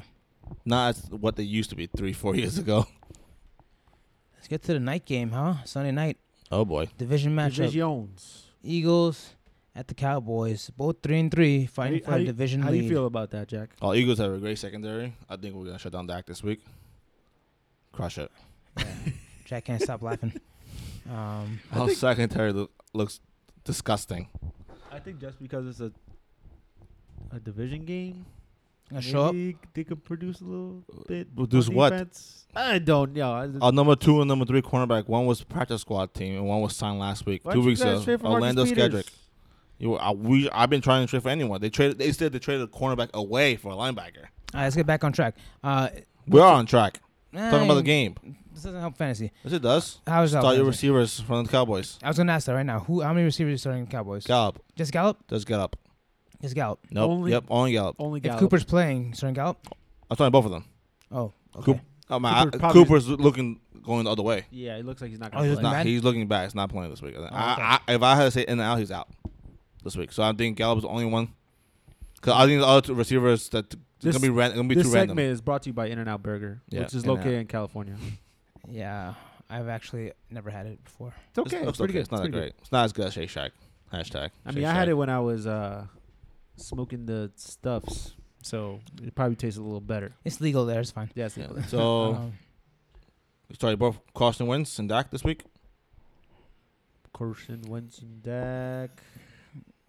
Not 0.66 0.90
as 0.90 1.10
what 1.10 1.36
they 1.36 1.44
used 1.44 1.70
to 1.72 1.76
be 1.76 1.88
three, 1.88 2.14
four 2.14 2.36
years 2.36 2.58
ago. 2.58 2.86
Let's 4.36 4.48
get 4.48 4.62
to 4.64 4.74
the 4.74 4.80
night 4.80 5.06
game, 5.06 5.32
huh? 5.32 5.56
Sunday 5.66 5.92
night 5.92 6.18
Oh 6.52 6.66
boy. 6.66 6.88
division 6.98 7.36
matchup. 7.36 7.56
Divisions. 7.72 8.48
Eagles 8.64 9.36
at 9.76 9.88
the 9.88 9.94
Cowboys. 9.94 10.70
Both 10.76 10.98
three 11.04 11.20
and 11.20 11.32
three, 11.32 11.66
fighting 11.66 12.00
you- 12.00 12.04
for 12.04 12.12
a 12.12 12.16
do 12.16 12.22
you- 12.22 12.26
division 12.28 12.62
How 12.62 12.70
lead. 12.72 12.80
do 12.80 12.84
you 12.84 12.90
feel 12.90 13.06
about 13.06 13.30
that, 13.32 13.48
Jack? 13.48 13.70
Oh, 13.82 13.94
Eagles 13.94 14.18
have 14.20 14.32
a 14.34 14.38
great 14.38 14.58
secondary. 14.58 15.14
I 15.30 15.36
think 15.38 15.56
we're 15.56 15.66
gonna 15.66 15.80
shut 15.80 15.92
down 15.94 16.08
Dak 16.08 16.26
this 16.26 16.44
week. 16.44 16.62
Crush 17.92 18.18
it. 18.18 18.32
Yeah. 18.78 18.86
Jack 19.46 19.66
can't 19.66 19.82
stop 19.82 20.02
laughing. 20.02 20.34
Um, 21.10 21.60
I 21.72 21.80
Our 21.80 21.90
secondary 21.90 22.54
loo- 22.54 22.70
looks 22.94 23.20
disgusting. 23.64 24.28
I 24.92 25.00
think 25.00 25.20
just 25.20 25.42
because 25.42 25.66
it's 25.66 25.80
a 25.80 25.92
a 27.36 27.40
division 27.40 27.84
game, 27.84 28.28
gonna 28.90 29.02
show 29.02 29.26
up. 29.26 29.34
maybe 29.36 29.58
they 29.74 29.84
could 29.84 30.04
produce 30.04 30.42
a 30.42 30.46
little 30.46 30.84
bit. 31.08 31.36
Produce 31.36 31.70
on 31.70 31.76
what? 31.76 31.90
defense. 31.92 32.48
I 32.56 32.80
don't 32.80 33.14
know. 33.14 33.32
I- 33.32 33.50
Our 33.66 33.72
number 33.72 33.96
two 33.96 34.22
and 34.22 34.28
number 34.28 34.46
three 34.46 34.62
cornerback. 34.62 35.08
One 35.08 35.26
was 35.26 35.44
practice 35.44 35.82
squad 35.82 36.14
team, 36.14 36.36
and 36.36 36.46
one 36.48 36.62
was 36.62 36.76
signed 36.76 37.00
last 37.00 37.26
week, 37.26 37.46
Why 37.46 37.54
two 37.54 37.58
don't 37.60 37.64
you 37.64 37.70
weeks 37.70 37.84
guys 37.84 38.04
ago. 38.04 38.18
for 38.18 38.24
Marcus 38.24 38.34
Orlando 38.34 38.66
Peters? 38.66 38.94
Scandrick. 39.06 39.10
You, 39.78 39.96
I, 39.96 40.12
we, 40.12 40.50
I've 40.50 40.70
been 40.70 40.82
trying 40.82 41.06
to 41.06 41.10
trade 41.10 41.24
for 41.24 41.30
anyone. 41.30 41.62
They 41.62 41.70
traded. 41.70 42.00
They 42.00 42.12
said 42.12 42.34
they 42.34 42.40
traded 42.40 42.64
a 42.64 42.68
cornerback 42.72 43.12
away 43.14 43.56
for 43.56 43.72
a 43.72 43.76
linebacker. 43.76 44.26
All 44.54 44.56
right, 44.56 44.64
let's 44.64 44.76
get 44.76 44.86
back 44.86 45.04
on 45.04 45.14
track. 45.14 45.36
Uh, 45.64 45.90
We 46.28 46.40
are 46.42 46.54
on 46.54 46.66
track. 46.66 47.00
Talking 47.34 47.66
about 47.66 47.76
the 47.76 47.84
game. 47.84 48.16
This 48.52 48.64
doesn't 48.64 48.82
help 48.82 48.98
fantasy. 48.98 49.32
Yes, 49.44 49.54
it 49.54 49.62
does. 49.62 50.00
How 50.08 50.24
is 50.24 50.32
that? 50.34 50.42
Start 50.42 50.58
your 50.58 50.66
receivers 50.66 51.20
from 51.22 51.46
the 51.46 51.52
Cowboys. 51.52 51.98
I 52.04 52.08
was 52.08 52.18
gonna 52.18 52.34
ask 52.34 52.48
that 52.48 52.54
right 52.56 52.66
now. 52.66 52.80
Who? 52.80 53.02
How 53.02 53.14
many 53.14 53.24
receivers 53.24 53.54
are 53.54 53.58
starting 53.60 53.86
the 53.86 53.92
Cowboys? 53.92 54.26
Gallup 54.26 54.62
Just 54.76 54.92
Gallup. 54.92 55.26
does 55.28 55.46
get 55.46 55.60
up. 55.60 55.76
Just 56.42 56.56
Gallup. 56.56 56.80
Nope. 56.92 57.12
Only- 57.12 57.32
yep. 57.32 57.44
Only 57.50 57.72
Gallup. 57.74 57.96
only 58.00 58.20
Gallup. 58.20 58.38
If 58.38 58.40
Cooper's 58.40 58.64
playing, 58.64 59.14
starting 59.14 59.34
Gallup. 59.36 59.58
I'm 60.10 60.16
starting 60.16 60.32
both 60.32 60.46
of 60.46 60.52
them. 60.52 60.66
Oh, 61.12 61.34
okay. 61.56 61.66
Coop- 61.74 61.80
Oh 62.12 62.18
man, 62.20 62.46
Cooper 62.46 62.58
I- 62.58 62.60
probably- 62.60 62.84
Cooper's 62.86 63.08
looking 63.08 63.60
going 63.84 64.06
the 64.06 64.12
other 64.12 64.24
way. 64.24 64.46
Yeah, 64.50 64.78
it 64.78 64.86
looks 64.86 65.00
like 65.02 65.12
he's 65.12 65.20
not 65.20 65.30
Oh, 65.34 65.38
going 65.38 65.44
he 65.44 65.48
to 65.50 65.52
was 65.52 65.60
play. 65.60 65.64
not- 65.72 65.78
Nah, 65.78 65.84
he's 65.84 66.04
looking 66.04 66.28
back. 66.28 66.46
He's 66.46 66.56
not 66.56 66.70
playing 66.70 66.90
this 66.90 67.02
week. 67.04 67.16
okay. 67.16 67.28
I, 67.36 67.80
I, 67.88 67.94
if 67.94 68.02
I 68.02 68.16
had 68.16 68.24
to 68.24 68.32
say 68.32 68.42
in 68.42 68.54
and 68.54 68.62
out, 68.62 68.80
he's 68.80 68.90
out 68.92 69.10
this 69.84 69.96
week. 69.96 70.12
So 70.12 70.24
I 70.24 70.34
think 70.34 70.58
Gallup's 70.58 70.82
the 70.82 70.88
only 70.88 71.06
one. 71.06 71.34
Cause 72.22 72.34
I 72.36 72.48
think 72.48 72.62
the 72.62 72.68
other 72.68 72.82
two 72.82 72.94
receivers 72.96 73.48
that 73.50 73.66
it's 73.66 73.76
This- 74.00 74.16
gonna 74.16 74.24
be 74.24 74.30
ran, 74.30 74.52
gonna 74.56 74.68
be 74.68 74.76
This 74.76 74.86
too 74.86 74.90
segment 74.92 75.18
random. 75.20 75.34
is 75.34 75.42
brought 75.42 75.62
to 75.64 75.70
you 75.70 75.74
by 75.74 75.88
In 75.88 76.00
and 76.00 76.10
Out 76.10 76.24
Burger, 76.24 76.62
Yeah, 76.70 76.80
which 76.82 76.94
is 76.96 77.04
In-N-Out. 77.04 77.18
located 77.20 77.40
in 77.42 77.48
California. 77.48 77.96
Yeah, 78.68 79.14
I've 79.50 79.68
actually 79.68 80.12
never 80.32 80.50
had 80.50 80.66
it 80.66 80.84
before. 80.84 81.14
It's 81.30 81.40
okay. 81.40 81.58
It's, 81.60 81.70
It's, 81.70 81.78
pretty 81.78 81.94
good. 81.94 82.00
It's 82.02 82.12
not 82.12 82.18
that 82.18 82.24
pretty 82.24 82.34
good. 82.34 82.40
great. 82.40 82.54
It's 82.62 82.72
not 82.72 82.86
as 82.86 82.94
good 82.94 83.06
as 83.08 83.14
Shake 83.14 83.30
Shack. 83.30 83.52
Hashtag. 83.94 84.30
I 84.46 84.52
mean, 84.52 84.66
I 84.66 84.72
had 84.74 84.90
it 84.90 84.94
when 84.94 85.10
I 85.10 85.20
was 85.20 85.48
uh, 85.48 85.86
smoking 86.60 87.06
the 87.06 87.32
stuffs, 87.36 88.16
so 88.42 88.80
it 89.04 89.14
probably 89.16 89.36
tastes 89.36 89.58
a 89.60 89.62
little 89.64 89.82
better. 89.82 90.14
It's 90.24 90.40
legal 90.42 90.66
there. 90.66 90.80
It's 90.80 90.92
fine. 90.92 91.10
Yeah, 91.16 91.26
it's 91.26 91.38
Yeah. 91.38 91.48
legal. 91.48 91.64
So 91.64 92.16
Um, 92.16 92.34
sorry, 93.60 93.76
both 93.76 94.00
Carson 94.14 94.48
Wentz 94.48 94.78
and 94.80 94.88
Dak 94.90 95.10
this 95.12 95.24
week. 95.24 95.44
Carson 97.14 97.62
Wentz 97.68 98.00
and 98.00 98.22
Dak. 98.24 99.02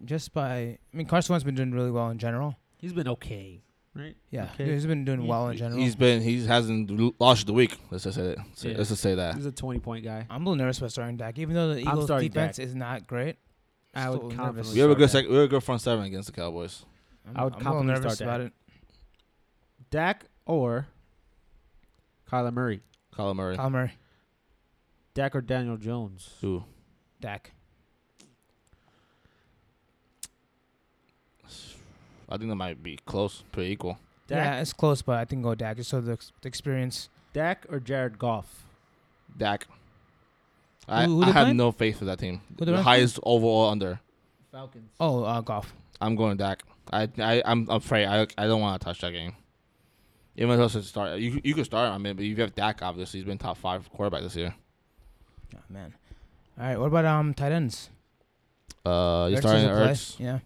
just 0.04 0.32
by, 0.32 0.56
I 0.56 0.78
mean, 0.92 1.06
Carson 1.06 1.32
Wentz 1.34 1.44
been 1.44 1.54
doing 1.54 1.72
really 1.72 1.90
well 1.90 2.08
in 2.10 2.18
general. 2.18 2.56
He's 2.78 2.94
been 2.94 3.06
okay, 3.08 3.60
right? 3.94 4.16
Yeah, 4.30 4.48
Okay. 4.54 4.72
he's 4.72 4.86
been 4.86 5.04
doing 5.04 5.20
He- 5.20 5.28
well 5.28 5.48
in 5.50 5.56
general. 5.58 5.78
He's 5.80 5.94
been 5.94 6.22
he 6.22 6.44
hasn't 6.46 7.20
lost 7.20 7.46
the 7.46 7.52
week. 7.52 7.76
Let's 7.90 8.04
just 8.04 8.16
say 8.16 8.28
it. 8.30 8.38
Yeah. 8.62 8.76
Let's 8.78 8.88
just 8.88 9.02
say 9.02 9.14
that. 9.14 9.34
He's 9.34 9.44
a 9.44 9.52
20 9.52 9.78
point 9.80 10.04
guy. 10.04 10.26
I'm 10.30 10.42
a 10.46 10.50
little 10.50 10.56
nervous 10.56 10.78
about 10.78 10.92
starting 10.92 11.18
Dak, 11.18 11.38
even 11.38 11.54
though 11.54 11.74
the 11.74 11.80
Eagles 11.80 12.06
starting 12.06 12.30
defense 12.30 12.56
Dak. 12.56 12.66
is 12.66 12.74
not 12.74 13.06
great. 13.06 13.36
I 13.94 14.08
would 14.10 14.18
still 14.18 14.30
confidently. 14.30 14.74
We 14.74 14.80
have 14.80 14.90
a 14.90 14.92
start 14.94 14.98
good 14.98 15.10
sec- 15.10 15.28
we 15.28 15.34
have 15.34 15.44
a 15.44 15.48
good 15.48 15.64
front 15.64 15.80
seven 15.80 16.04
against 16.04 16.26
the 16.26 16.32
Cowboys. 16.32 16.84
I'm, 17.28 17.36
I 17.36 17.44
would 17.44 17.54
I'm 17.54 17.58
a 17.58 17.58
little 17.58 17.72
confidently 17.72 17.94
nervous 18.02 18.14
start 18.16 18.28
about 18.28 18.38
Dak. 18.38 18.46
it. 18.46 18.52
Dak 19.90 20.24
or 20.46 20.86
Kyler 22.30 22.52
Murray. 22.52 22.80
Kyler 23.16 23.34
Murray. 23.34 23.56
Kyle 23.56 23.70
Murray, 23.70 23.92
Dak 25.14 25.34
or 25.34 25.40
Daniel 25.40 25.76
Jones. 25.76 26.30
Ooh. 26.44 26.64
Dak. 27.20 27.52
I 32.32 32.36
think 32.36 32.48
that 32.48 32.54
might 32.56 32.80
be 32.82 32.98
close, 33.06 33.42
pretty 33.50 33.72
equal. 33.72 33.98
Dak, 34.28 34.36
Yeah, 34.38 34.60
it's 34.60 34.72
close, 34.72 35.02
but 35.02 35.18
I 35.18 35.24
think 35.24 35.42
go 35.42 35.54
Dak 35.56 35.76
just 35.78 35.90
so 35.90 36.00
the, 36.00 36.12
ex- 36.12 36.32
the 36.40 36.48
experience. 36.48 37.08
Dak 37.32 37.66
or 37.68 37.80
Jared 37.80 38.18
Goff. 38.18 38.64
Dak. 39.36 39.66
I, 40.88 41.04
Who- 41.04 41.16
who 41.16 41.22
I 41.22 41.26
they 41.26 41.32
have 41.32 41.44
playing? 41.44 41.56
no 41.56 41.72
faith 41.72 41.98
for 41.98 42.04
that 42.06 42.18
team. 42.18 42.40
Who 42.58 42.64
they 42.64 42.66
The 42.66 42.72
playing? 42.72 42.84
highest 42.84 43.18
overall 43.22 43.70
under. 43.70 44.00
Falcons. 44.50 44.90
Oh, 44.98 45.22
uh, 45.24 45.40
Goff. 45.42 45.72
I'm 46.00 46.16
going 46.16 46.36
Dak. 46.36 46.62
I 46.92 47.08
I 47.18 47.42
I'm 47.44 47.68
afraid 47.70 48.06
I 48.06 48.26
I 48.36 48.46
don't 48.46 48.60
want 48.60 48.80
to 48.80 48.84
touch 48.84 49.00
that 49.02 49.12
game. 49.12 49.34
Even 50.36 50.58
though 50.58 50.68
to 50.68 50.82
start, 50.82 51.18
you 51.20 51.40
you 51.44 51.54
could 51.54 51.66
start. 51.66 51.90
I 51.92 51.98
mean, 51.98 52.16
but 52.16 52.24
you 52.24 52.34
have 52.36 52.54
Dak. 52.54 52.82
Obviously, 52.82 53.20
he's 53.20 53.26
been 53.26 53.38
top 53.38 53.58
five 53.58 53.88
quarterback 53.90 54.22
this 54.22 54.34
year. 54.34 54.54
Oh, 55.54 55.58
man. 55.68 55.94
All 56.58 56.64
right, 56.66 56.78
what 56.80 56.86
about 56.86 57.04
um 57.04 57.34
tight 57.34 57.52
ends? 57.52 57.90
Uh, 58.84 59.28
you 59.30 59.36
Ertz 59.36 59.40
starting 59.40 59.66
doesn't 59.66 59.84
play. 59.84 59.92
Ertz. 59.92 60.18
Yeah, 60.18 60.38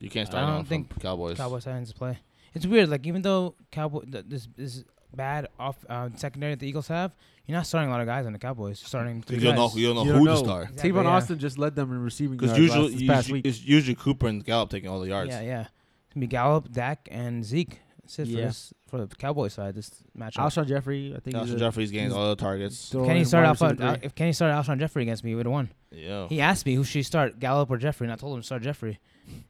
You 0.00 0.10
can't 0.10 0.26
start. 0.26 0.42
I 0.42 0.46
don't 0.48 0.56
him 0.60 0.64
from 0.64 0.68
think 0.68 1.00
Cowboys. 1.00 1.36
Cowboys 1.36 1.64
tight 1.64 1.72
ends 1.76 1.92
play. 1.92 2.18
It's 2.54 2.66
weird. 2.66 2.88
Like 2.88 3.06
even 3.06 3.22
though 3.22 3.54
Cowboy 3.70 4.00
th- 4.10 4.24
this 4.28 4.48
this 4.56 4.84
bad 5.14 5.48
off 5.58 5.76
uh, 5.88 6.08
secondary 6.16 6.52
that 6.54 6.60
the 6.60 6.66
Eagles 6.68 6.88
have, 6.88 7.14
you're 7.46 7.56
not 7.56 7.66
starting 7.66 7.88
a 7.88 7.92
lot 7.92 8.00
of 8.00 8.06
guys 8.06 8.24
on 8.26 8.32
the 8.32 8.38
Cowboys. 8.38 8.80
You're 8.80 8.88
starting 8.88 9.22
three 9.22 9.36
You 9.36 9.42
don't 9.42 9.56
know. 9.56 9.70
You 9.74 9.86
don't 9.88 9.96
know 9.96 10.04
You 10.04 10.12
who 10.12 10.26
don't 10.26 10.36
to 10.38 10.44
start. 10.44 10.68
Exactly, 10.70 10.90
Tavon 10.92 11.04
yeah. 11.04 11.10
Austin 11.10 11.38
just 11.38 11.58
led 11.58 11.74
them 11.76 11.92
in 11.92 12.02
receiving 12.02 12.36
Because 12.36 12.50
yards 12.56 12.60
usually, 12.62 12.82
last, 12.90 12.98
this 12.98 13.08
past 13.08 13.26
usually 13.28 13.38
week. 13.38 13.46
it's 13.46 13.64
usually 13.64 13.94
Cooper 13.94 14.26
and 14.28 14.44
Gallup 14.44 14.70
taking 14.70 14.88
all 14.88 15.00
the 15.00 15.08
yards. 15.08 15.30
Yeah, 15.30 15.40
yeah. 15.40 15.60
It's 15.62 16.14
gonna 16.14 16.20
be 16.22 16.26
Gallup, 16.28 16.70
Dak, 16.72 17.08
and 17.10 17.44
Zeke. 17.44 17.80
That's 18.02 18.18
it 18.18 18.24
for 18.26 18.30
Yeah. 18.32 18.46
this 18.46 18.72
for 18.88 18.98
the 19.06 19.06
Cowboy 19.16 19.48
side. 19.48 19.74
This 19.74 19.90
matchup. 20.18 20.32
Alshon 20.38 20.66
Jeffery, 20.66 21.14
I 21.16 21.20
think 21.20 21.36
he's 21.36 21.50
Alshon 21.54 21.58
Jeffery's 21.58 21.90
getting 21.90 22.12
all 22.12 22.28
the 22.28 22.36
targets. 22.36 22.76
still 22.78 23.06
Kenny 23.06 23.20
in 23.20 23.24
started 23.24 23.46
wide 23.46 23.50
off 23.52 23.62
on, 23.62 23.70
receiver 23.70 23.88
uh, 23.88 23.94
three. 23.96 24.06
if 24.06 24.14
Kenny 24.14 24.32
started 24.32 24.54
Alshon 24.54 24.78
Jeffery 24.78 25.02
against 25.02 25.24
me, 25.24 25.30
he 25.30 25.34
would 25.36 25.46
have 25.46 25.52
won. 25.52 25.70
Yeah. 25.90 26.26
He 26.28 26.40
asked 26.40 26.66
me 26.66 26.74
who 26.74 26.84
should 26.84 27.06
start, 27.06 27.38
Gallup 27.38 27.70
or 27.70 27.76
Jeffery, 27.78 28.06
and 28.06 28.12
I 28.12 28.16
told 28.16 28.34
him 28.34 28.40
to 28.42 28.46
start 28.46 28.62
Jeffery, 28.62 28.98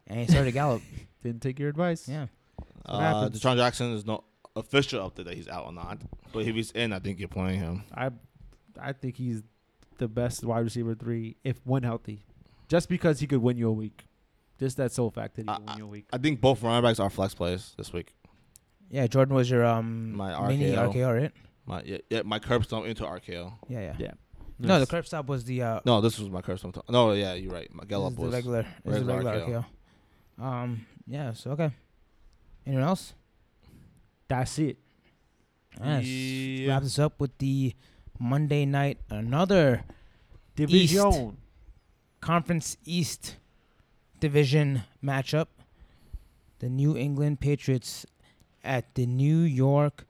and 0.07 0.20
he 0.20 0.27
started 0.27 0.53
Gallup. 0.53 0.83
Didn't 1.22 1.40
take 1.40 1.59
your 1.59 1.68
advice. 1.70 2.09
Yeah, 2.09 2.27
what 2.85 2.94
Uh. 3.01 3.29
DeSean 3.31 3.57
Jackson 3.57 3.92
is 3.94 4.05
no 4.05 4.22
official 4.57 5.09
update 5.11 5.25
that 5.25 5.35
he's 5.35 5.49
out 5.49 5.67
or 5.67 5.73
not. 5.73 5.99
But 6.33 6.41
if 6.47 6.55
he's 6.55 6.71
in, 6.73 6.93
I 6.93 6.99
think 6.99 7.19
you're 7.19 7.29
playing 7.29 7.61
him. 7.61 7.85
I, 7.95 8.11
I 8.81 8.93
think 8.93 9.17
he's 9.17 9.43
the 9.99 10.09
best 10.09 10.45
wide 10.45 10.61
receiver 10.61 10.95
three 10.95 11.37
if 11.45 11.61
when 11.65 11.83
healthy, 11.83 12.25
just 12.69 12.88
because 12.88 13.21
he 13.21 13.27
could 13.27 13.43
win 13.43 13.57
you 13.57 13.69
a 13.69 13.73
week. 13.73 14.07
Just 14.59 14.77
that 14.77 14.93
sole 14.93 15.11
fact 15.11 15.37
that 15.37 15.43
he 15.43 15.49
I- 15.49 15.57
can 15.57 15.67
win 15.67 15.79
you 15.79 15.85
a 15.85 15.88
week. 15.88 16.07
I 16.12 16.19
think 16.19 16.41
both 16.41 16.62
running 16.62 16.83
backs 16.83 17.01
are 17.01 17.11
flex 17.11 17.35
plays 17.35 17.75
this 17.77 17.93
week. 17.93 18.15
yeah. 18.91 19.07
Jordan 19.07 19.35
was 19.35 19.51
your 19.51 19.65
um 19.65 20.15
My 20.17 20.49
mini 20.49 20.73
RKO. 20.73 20.93
RKO, 20.95 21.21
right? 21.23 21.33
My 21.67 21.83
yeah, 21.85 21.99
yeah 22.11 22.23
my 22.25 22.38
curb 22.38 22.65
stomp 22.65 22.87
into 22.87 23.05
RKO. 23.05 23.53
Yeah, 23.69 23.81
yeah. 23.81 23.95
Yeah. 23.99 24.11
No, 24.59 24.79
the 24.79 24.87
curb 24.87 25.07
stop 25.07 25.27
was 25.27 25.45
the 25.45 25.61
uh, 25.62 25.81
No, 25.85 26.01
this 26.01 26.19
was 26.21 26.31
my 26.31 26.41
curb 26.41 26.59
stomp. 26.59 26.79
No, 26.88 27.12
yeah, 27.12 27.35
you're 27.35 27.51
right. 27.53 27.73
My 27.75 27.83
this 27.83 27.88
Gallup 27.91 28.12
is 28.12 28.17
the 28.17 28.23
was. 28.23 28.33
regular, 28.35 28.67
this 28.85 28.97
is 28.97 29.03
regular 29.05 29.33
regular 29.33 29.65
RKO. 30.38 30.45
Um, 30.45 30.87
yeah. 31.07 31.33
So 31.33 31.51
okay. 31.53 31.73
Anyone 32.67 32.85
else? 32.85 33.15
That's 34.33 34.59
it. 34.59 34.79
Yes. 35.85 36.05
Yeah. 36.07 36.68
Wrap 36.73 36.83
this 36.85 36.99
up 36.99 37.21
with 37.21 37.37
the 37.37 37.75
Monday 38.18 38.64
night 38.64 38.97
another 39.11 39.85
Division. 40.57 41.37
Conference 42.23 42.79
East 42.87 43.37
division 44.21 44.85
matchup. 45.05 45.49
The 46.61 46.71
New 46.71 46.97
England 46.97 47.40
Patriots 47.40 48.07
at 48.64 48.95
the 48.95 49.05
New 49.05 49.40
York 49.40 50.07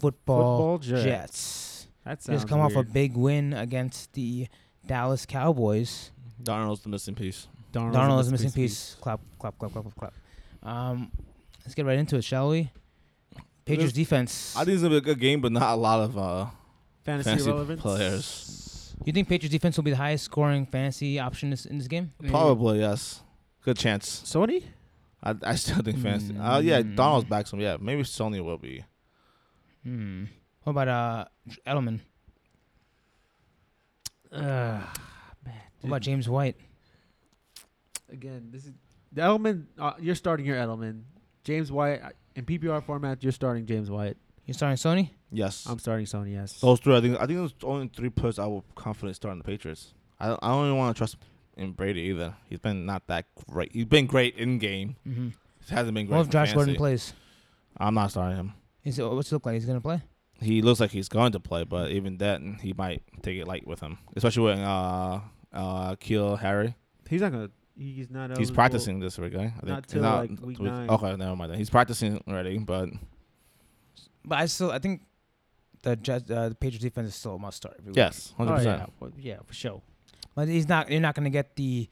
Football, 0.00 0.58
Football 0.58 0.78
Jets. 0.78 1.04
Jets. 1.04 1.86
That 2.04 2.22
sounds 2.22 2.40
Just 2.42 2.48
come 2.48 2.60
off 2.60 2.76
a 2.76 2.82
big 2.82 3.16
win 3.16 3.54
against 3.54 4.12
the 4.12 4.48
Dallas 4.86 5.24
Cowboys. 5.24 6.10
Darnold's 6.42 6.80
the 6.80 6.90
missing 6.90 7.14
piece. 7.14 7.48
Darnold's 7.72 7.96
Darnold 7.96 8.16
a 8.16 8.20
is 8.20 8.32
missing 8.32 8.50
piece. 8.50 8.94
piece. 8.94 8.96
Clap, 9.00 9.20
clap, 9.38 9.58
clap, 9.58 9.72
clap, 9.72 9.84
clap. 9.96 10.14
Um, 10.62 11.10
let's 11.64 11.74
get 11.74 11.86
right 11.86 11.98
into 11.98 12.16
it, 12.16 12.24
shall 12.24 12.50
we? 12.50 12.70
Patriots 13.64 13.92
defense. 13.92 14.54
I 14.56 14.64
think 14.64 14.74
it's 14.74 14.82
gonna 14.82 14.90
be 14.94 14.96
a 14.98 15.00
good 15.00 15.20
game, 15.20 15.40
but 15.40 15.52
not 15.52 15.72
a 15.72 15.76
lot 15.76 16.00
of 16.00 16.18
uh, 16.18 16.46
Fantasy, 17.04 17.30
fantasy 17.30 17.50
relevance. 17.50 17.80
players. 17.80 18.94
you 19.04 19.12
think 19.12 19.28
Patriots 19.28 19.52
defense 19.52 19.76
will 19.76 19.84
be 19.84 19.90
the 19.90 19.96
highest 19.96 20.24
scoring 20.24 20.66
fantasy 20.66 21.18
option 21.18 21.50
this, 21.50 21.64
in 21.66 21.78
this 21.78 21.88
game? 21.88 22.12
Probably 22.28 22.80
yes. 22.80 23.22
Good 23.64 23.76
chance. 23.76 24.22
Sony? 24.24 24.64
I, 25.22 25.34
I 25.44 25.54
still 25.54 25.82
think 25.82 25.98
fantasy. 25.98 26.36
Uh, 26.36 26.58
yeah, 26.58 26.82
Mm. 26.82 26.96
Donald's 26.96 27.28
back 27.28 27.46
some. 27.46 27.60
Yeah, 27.60 27.76
maybe 27.80 28.02
Sony 28.02 28.42
will 28.44 28.58
be. 28.58 28.84
Hmm. 29.84 30.24
What 30.64 30.70
about 30.72 30.88
uh 30.88 31.24
Edelman? 31.66 32.00
Uh, 34.32 34.80
man. 35.44 35.60
What 35.80 35.88
about 35.88 36.02
James 36.02 36.28
White? 36.28 36.56
Again, 38.10 38.48
this 38.50 38.64
is 38.66 38.72
the 39.12 39.22
Edelman. 39.22 39.64
Uh, 39.78 39.92
you're 40.00 40.14
starting 40.14 40.46
your 40.46 40.56
Edelman. 40.56 41.02
James 41.44 41.70
White 41.72 42.00
uh, 42.02 42.10
in 42.34 42.44
PPR 42.44 42.82
format. 42.82 43.22
You're 43.22 43.32
starting 43.32 43.66
James 43.66 43.90
White. 43.90 44.16
You're 44.46 44.54
starting 44.54 44.76
Sony? 44.76 45.10
Yes. 45.30 45.66
I'm 45.68 45.78
starting 45.78 46.06
Sony. 46.06 46.32
Yes. 46.32 46.60
Those 46.60 46.80
three. 46.80 46.96
I 46.96 47.00
think. 47.00 47.16
I 47.16 47.26
think 47.26 47.38
those 47.38 47.54
only 47.62 47.90
three 47.94 48.10
players 48.10 48.38
I 48.38 48.46
will 48.46 48.64
confidently 48.74 49.14
start 49.14 49.32
in 49.32 49.38
the 49.38 49.44
Patriots. 49.44 49.94
I 50.18 50.28
don't, 50.28 50.40
I 50.42 50.48
don't 50.48 50.66
even 50.66 50.78
want 50.78 50.96
to 50.96 50.98
trust 50.98 51.16
in 51.56 51.72
Brady 51.72 52.00
either. 52.02 52.34
He's 52.48 52.58
been 52.58 52.86
not 52.86 53.06
that 53.06 53.26
great. 53.48 53.72
He's 53.72 53.84
been 53.84 54.06
great 54.06 54.36
in 54.36 54.58
game. 54.58 54.96
Mm-hmm. 55.06 55.28
He 55.68 55.74
hasn't 55.74 55.94
been 55.94 56.06
great. 56.06 56.16
What 56.16 56.20
if 56.22 56.26
for 56.26 56.32
Josh 56.32 56.52
Gordon 56.54 56.74
plays? 56.76 57.12
I'm 57.76 57.94
not 57.94 58.10
starting 58.10 58.36
him. 58.36 58.52
Is 58.84 58.98
it, 58.98 59.04
what's 59.08 59.30
it 59.30 59.34
look 59.36 59.46
like? 59.46 59.54
He's 59.54 59.66
gonna 59.66 59.80
play? 59.80 60.02
He 60.40 60.60
looks 60.60 60.80
like 60.80 60.90
he's 60.90 61.08
going 61.08 61.32
to 61.32 61.40
play, 61.40 61.62
but 61.64 61.90
even 61.92 62.18
then, 62.18 62.58
he 62.60 62.72
might 62.72 63.02
take 63.22 63.38
it 63.38 63.46
light 63.46 63.66
with 63.66 63.80
him, 63.80 63.98
especially 64.16 64.42
with 64.44 64.58
uh 64.58 65.20
uh 65.52 65.94
Keel 65.96 66.36
Harry. 66.36 66.74
He's 67.08 67.20
not 67.20 67.32
gonna. 67.32 67.50
He's 67.76 68.10
not. 68.10 68.36
He's 68.36 68.50
practicing 68.50 69.00
this 69.00 69.18
week, 69.18 69.34
right? 69.34 69.46
I 69.56 69.60
think 69.60 69.64
Not 69.64 69.84
He's 69.86 69.92
till, 69.92 70.02
like, 70.02 70.30
week 70.42 70.58
with- 70.58 70.70
nine. 70.70 70.90
Okay, 70.90 71.16
never 71.16 71.34
mind. 71.36 71.52
Then. 71.52 71.58
He's 71.58 71.70
practicing 71.70 72.22
already, 72.28 72.58
but 72.58 72.90
But 74.24 74.38
I 74.38 74.46
still 74.46 74.70
I 74.70 74.78
think 74.78 75.02
the 75.82 75.96
Jets, 75.96 76.30
uh, 76.30 76.50
the 76.50 76.54
Patriots 76.54 76.84
defense 76.84 77.08
is 77.08 77.14
still 77.14 77.34
a 77.34 77.38
must 77.38 77.56
start. 77.56 77.76
Every 77.78 77.90
week. 77.90 77.96
yes, 77.96 78.32
Oh, 78.38 78.44
hundred 78.44 78.62
yeah. 78.62 78.72
percent. 78.74 78.92
Well, 79.00 79.12
yeah, 79.18 79.36
for 79.46 79.54
sure. 79.54 79.82
But 80.34 80.48
he's 80.48 80.68
not. 80.68 80.90
You're 80.90 81.00
not 81.00 81.14
gonna 81.14 81.30
get 81.30 81.56
the 81.56 81.88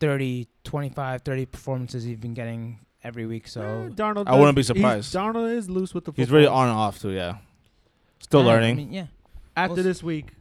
30, 0.00 0.46
25, 0.64 1.22
30 1.22 1.46
performances 1.46 2.06
you've 2.06 2.20
been 2.20 2.34
getting 2.34 2.78
every 3.02 3.26
week. 3.26 3.44
Eh, 3.46 3.50
So 3.50 3.90
Darnold. 3.94 4.28
I 4.28 4.38
wouldn't 4.38 4.54
be 4.56 4.62
surprised. 4.62 5.12
Darnold 5.14 5.50
is 5.52 5.68
loose 5.70 5.92
with 5.94 6.04
the. 6.04 6.10
Football. 6.12 6.22
He's 6.24 6.30
really 6.30 6.46
on 6.46 6.68
and 6.68 6.76
off 6.76 7.00
too. 7.00 7.10
Yeah, 7.10 7.38
still 8.20 8.40
Yeah, 8.42 8.46
learning. 8.46 8.72
I 8.72 8.76
mean, 8.76 8.92
yeah. 8.92 9.06
After 9.56 9.74
We'll 9.76 9.84
this 9.84 10.02
week, 10.02 10.32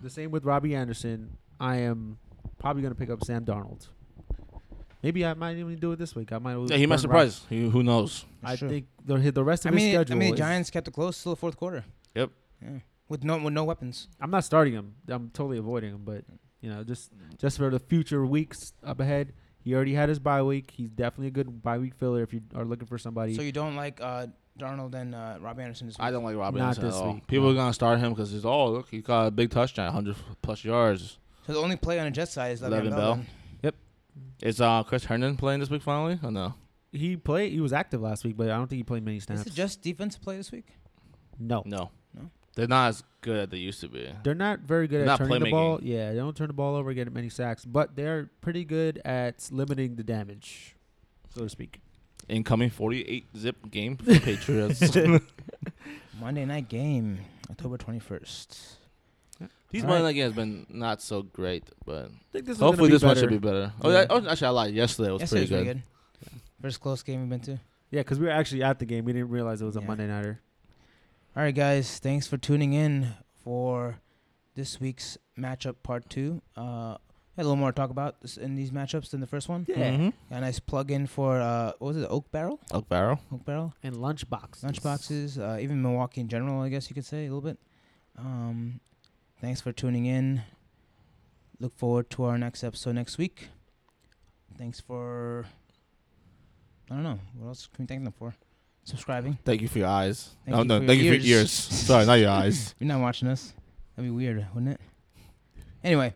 the 0.00 0.10
same 0.10 0.30
with 0.30 0.44
Robbie 0.44 0.74
Anderson. 0.74 1.36
I 1.60 1.76
am 1.76 2.18
probably 2.58 2.82
gonna 2.82 2.94
pick 2.94 3.10
up 3.10 3.22
Sam 3.24 3.44
Darnold. 3.44 3.88
Maybe 5.06 5.24
I 5.24 5.34
might 5.34 5.56
even 5.56 5.76
do 5.76 5.92
it 5.92 5.98
this 6.00 6.16
week. 6.16 6.32
I 6.32 6.38
might. 6.38 6.56
yeah, 6.68 6.76
he 6.76 6.86
might 6.86 6.98
surprise. 6.98 7.42
He, 7.48 7.68
who 7.68 7.82
knows? 7.84 8.24
I 8.42 8.56
Sure. 8.56 8.68
think 8.68 8.86
the 9.04 9.30
the 9.30 9.44
rest 9.44 9.64
I 9.64 9.68
of 9.68 9.74
mean, 9.76 9.86
his 9.86 9.94
I 9.94 10.00
schedule. 10.00 10.16
mean, 10.16 10.30
the 10.32 10.36
Giants 10.36 10.68
kept 10.70 10.88
it 10.88 10.94
close 10.94 11.22
till 11.22 11.30
the 11.32 11.36
fourth 11.36 11.56
quarter. 11.56 11.84
Yep. 12.16 12.30
Yeah. 12.62 12.78
With 13.08 13.22
no 13.22 13.38
with 13.38 13.52
no 13.52 13.62
weapons. 13.62 14.08
I'm 14.20 14.32
not 14.36 14.44
starting 14.44 14.74
him. 14.74 14.96
I'm 15.08 15.30
totally 15.30 15.58
avoiding 15.58 15.90
him. 15.94 16.02
But 16.04 16.24
you 16.60 16.68
know, 16.70 16.82
just 16.82 17.12
just 17.38 17.56
for 17.58 17.70
the 17.70 17.78
future 17.78 18.26
weeks 18.26 18.72
up 18.82 18.98
ahead. 19.00 19.32
He 19.62 19.74
already 19.74 19.94
had 19.94 20.08
his 20.08 20.18
bye 20.20 20.42
week. 20.42 20.72
He's 20.72 20.90
definitely 20.90 21.28
a 21.28 21.36
good 21.38 21.62
bye 21.62 21.78
week 21.78 21.94
filler 21.94 22.22
if 22.22 22.32
you 22.32 22.40
are 22.54 22.64
looking 22.64 22.86
for 22.86 22.98
somebody. 22.98 23.34
So 23.34 23.42
you 23.42 23.52
don't 23.52 23.76
like 23.76 24.00
uh, 24.00 24.26
Darnold 24.58 24.94
and 24.94 25.14
uh, 25.14 25.38
Robbie 25.40 25.62
Anderson 25.64 25.86
this 25.88 25.98
week? 25.98 26.04
I 26.06 26.10
don't 26.12 26.22
like 26.24 26.36
Robbie 26.36 26.58
Not 26.60 26.66
Anderson 26.78 26.84
this 26.84 26.96
at 26.96 27.02
all. 27.02 27.14
week, 27.14 27.26
People 27.28 27.46
no. 27.46 27.52
are 27.52 27.54
gonna 27.62 27.72
start 27.74 27.98
him 28.00 28.10
because 28.12 28.30
he's 28.32 28.44
oh 28.44 28.70
look 28.70 28.88
he 28.90 29.00
got 29.02 29.26
a 29.26 29.30
big 29.30 29.50
touchdown, 29.50 29.86
100 29.86 30.16
plus 30.42 30.64
yards. 30.64 31.18
So 31.46 31.52
the 31.52 31.58
only 31.60 31.76
play 31.76 31.98
on 32.00 32.04
the 32.06 32.10
Jets 32.12 32.32
side 32.32 32.52
is 32.52 32.60
Le'Veon 32.60 32.70
Le'Veon 32.70 32.90
Bell. 32.90 33.14
Bell. 33.16 33.24
Then. 34.16 34.48
Is 34.48 34.60
uh 34.60 34.82
Chris 34.82 35.04
Herndon 35.04 35.36
playing 35.36 35.60
this 35.60 35.70
week 35.70 35.82
finally 35.82 36.18
or 36.22 36.30
no? 36.30 36.54
he 36.92 37.16
played. 37.16 37.52
He 37.52 37.60
was 37.60 37.72
active 37.72 38.00
last 38.00 38.24
week, 38.24 38.36
but 38.36 38.48
I 38.50 38.56
don't 38.56 38.68
think 38.68 38.78
he 38.78 38.82
played 38.84 39.04
many 39.04 39.20
snaps. 39.20 39.42
Is 39.42 39.46
it 39.48 39.54
just 39.54 39.82
defensive 39.82 40.22
play 40.22 40.36
this 40.36 40.50
week? 40.50 40.66
no. 41.38 41.62
No, 41.66 41.90
No? 42.14 42.30
They're 42.54 42.66
not 42.66 42.88
as 42.88 43.04
good 43.20 43.36
as 43.36 43.48
they 43.50 43.58
used 43.58 43.80
to 43.80 43.88
be. 43.88 44.08
They're 44.24 44.34
not 44.34 44.60
very 44.60 44.88
good 44.88 45.00
They're 45.00 45.12
at 45.12 45.20
not 45.20 45.28
turning 45.28 45.44
the 45.44 45.50
ball. 45.50 45.78
Yeah, 45.82 46.12
they 46.12 46.16
don't 46.18 46.34
turn 46.34 46.46
the 46.46 46.54
ball 46.54 46.74
over, 46.74 46.94
get 46.94 47.12
many 47.12 47.28
sacks, 47.28 47.66
but 47.66 47.94
they're 47.96 48.30
pretty 48.40 48.64
good 48.64 49.00
at 49.04 49.46
limiting 49.50 49.96
the 49.96 50.02
damage, 50.04 50.74
so 51.34 51.42
to 51.42 51.48
speak. 51.50 51.80
Incoming 52.28 52.70
48 52.70 53.26
zip 53.36 53.70
game 53.70 53.96
for 53.98 54.04
the 54.14 54.20
Patriots. 54.20 54.96
Monday 56.20 56.46
night 56.46 56.68
game, 56.70 57.18
October 57.50 57.76
twenty 57.76 57.98
first. 57.98 58.76
These 59.70 59.82
All 59.82 59.88
Monday 59.90 60.04
night 60.04 60.12
games 60.12 60.24
has 60.26 60.34
been 60.34 60.66
not 60.70 61.02
so 61.02 61.22
great, 61.22 61.64
but 61.84 62.10
think 62.32 62.46
this 62.46 62.58
hopefully 62.58 62.88
is 62.92 63.00
this 63.00 63.02
one 63.06 63.16
should 63.16 63.28
be 63.30 63.38
better. 63.38 63.72
Oh, 63.82 63.90
Yeah. 63.90 64.00
yeah. 64.00 64.06
oh, 64.10 64.28
actually, 64.28 64.46
I 64.46 64.50
lied. 64.50 64.74
Yesterday 64.74 65.10
was 65.10 65.20
Yesterday 65.22 65.40
pretty 65.46 65.54
was 65.54 65.64
good. 65.64 65.82
pretty 66.22 66.30
good. 66.30 66.62
First 66.62 66.80
close 66.80 67.02
game 67.02 67.20
we've 67.20 67.28
been 67.28 67.40
to. 67.40 67.60
Yeah, 67.90 68.00
because 68.00 68.18
we 68.18 68.26
were 68.26 68.32
actually 68.32 68.62
at 68.62 68.78
the 68.78 68.84
game. 68.86 69.04
We 69.04 69.12
didn't 69.12 69.28
realize 69.28 69.60
it 69.60 69.64
was 69.64 69.76
a 69.76 69.80
Yeah. 69.80 69.86
Monday 69.86 70.06
nighter. 70.06 70.40
All 71.36 71.42
right, 71.42 71.54
guys. 71.54 71.98
Thanks 71.98 72.26
for 72.26 72.36
tuning 72.38 72.72
in 72.72 73.14
for 73.44 73.98
this 74.54 74.80
week's 74.80 75.18
matchup 75.38 75.76
part 75.82 76.08
two. 76.08 76.40
Uh, 76.56 76.96
had 77.36 77.42
a 77.42 77.48
little 77.48 77.56
more 77.56 77.70
to 77.72 77.76
talk 77.76 77.90
about 77.90 78.22
this, 78.22 78.38
in 78.38 78.54
these 78.54 78.70
matchups 78.70 79.10
than 79.10 79.20
the 79.20 79.26
first 79.26 79.48
one. 79.48 79.66
Yeah. 79.68 79.90
Mhm. 79.90 80.12
Got 80.30 80.38
a 80.38 80.40
nice 80.40 80.58
plug 80.58 80.90
in 80.90 81.06
for 81.06 81.38
uh, 81.38 81.72
what 81.78 81.88
was 81.88 81.96
it? 81.98 82.06
Oak 82.08 82.30
Barrel. 82.32 82.58
Oak 82.72 82.88
Barrel. 82.88 83.20
Oak 83.30 83.44
Barrel. 83.44 83.74
And 83.82 83.96
lunchbox. 83.96 84.62
Lunchboxes. 84.64 85.38
Uh, 85.38 85.60
even 85.60 85.82
Milwaukee 85.82 86.22
in 86.22 86.28
general, 86.28 86.62
I 86.62 86.70
guess 86.70 86.88
you 86.88 86.94
could 86.94 87.04
say 87.04 87.26
a 87.26 87.34
little 87.34 87.42
bit. 87.42 87.58
Um, 88.16 88.80
thanks 89.40 89.60
for 89.60 89.72
tuning 89.72 90.06
in. 90.06 90.42
Look 91.58 91.74
forward 91.74 92.10
to 92.10 92.24
our 92.24 92.38
next 92.38 92.62
episode 92.62 92.94
next 92.94 93.18
week. 93.18 93.48
Thanks 94.58 94.80
for. 94.80 95.46
I 96.90 96.94
don't 96.94 97.02
know. 97.02 97.18
What 97.38 97.48
else 97.48 97.68
can 97.74 97.84
we 97.84 97.86
thank 97.86 98.04
them 98.04 98.12
for? 98.12 98.34
Subscribing. 98.84 99.38
Thank 99.44 99.62
you 99.62 99.68
for 99.68 99.78
your 99.78 99.88
eyes. 99.88 100.30
Thank 100.44 100.56
oh, 100.56 100.62
you 100.62 100.68
no, 100.68 100.80
for 100.80 100.86
thank 100.86 101.02
your 101.02 101.14
you 101.14 101.20
for 101.20 101.26
your 101.26 101.38
ears. 101.38 101.48
ears. 101.48 101.50
Sorry, 101.50 102.06
not 102.06 102.14
your 102.14 102.30
eyes. 102.30 102.74
You're 102.78 102.88
not 102.88 103.00
watching 103.00 103.28
us. 103.28 103.52
That'd 103.96 104.10
be 104.10 104.14
weird, 104.14 104.46
wouldn't 104.54 104.72
it? 104.72 104.80
Anyway, 105.82 106.14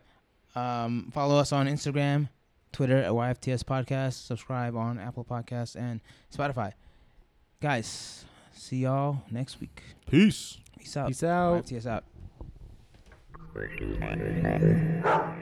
um, 0.54 1.10
follow 1.12 1.36
us 1.36 1.52
on 1.52 1.66
Instagram, 1.66 2.28
Twitter 2.72 2.98
at 2.98 3.10
YFTS 3.10 3.64
Podcast. 3.64 4.24
Subscribe 4.24 4.76
on 4.76 4.98
Apple 4.98 5.24
Podcasts 5.24 5.74
and 5.74 6.00
Spotify. 6.32 6.72
Guys, 7.60 8.24
see 8.52 8.78
y'all 8.78 9.22
next 9.30 9.60
week. 9.60 9.82
Peace. 10.08 10.58
Peace 10.78 10.96
out. 10.96 11.08
Peace 11.08 11.24
out. 11.24 11.64
YFTS 11.64 11.86
out. 11.86 12.04
Where 13.52 13.68
do 13.76 13.84
you 13.84 15.39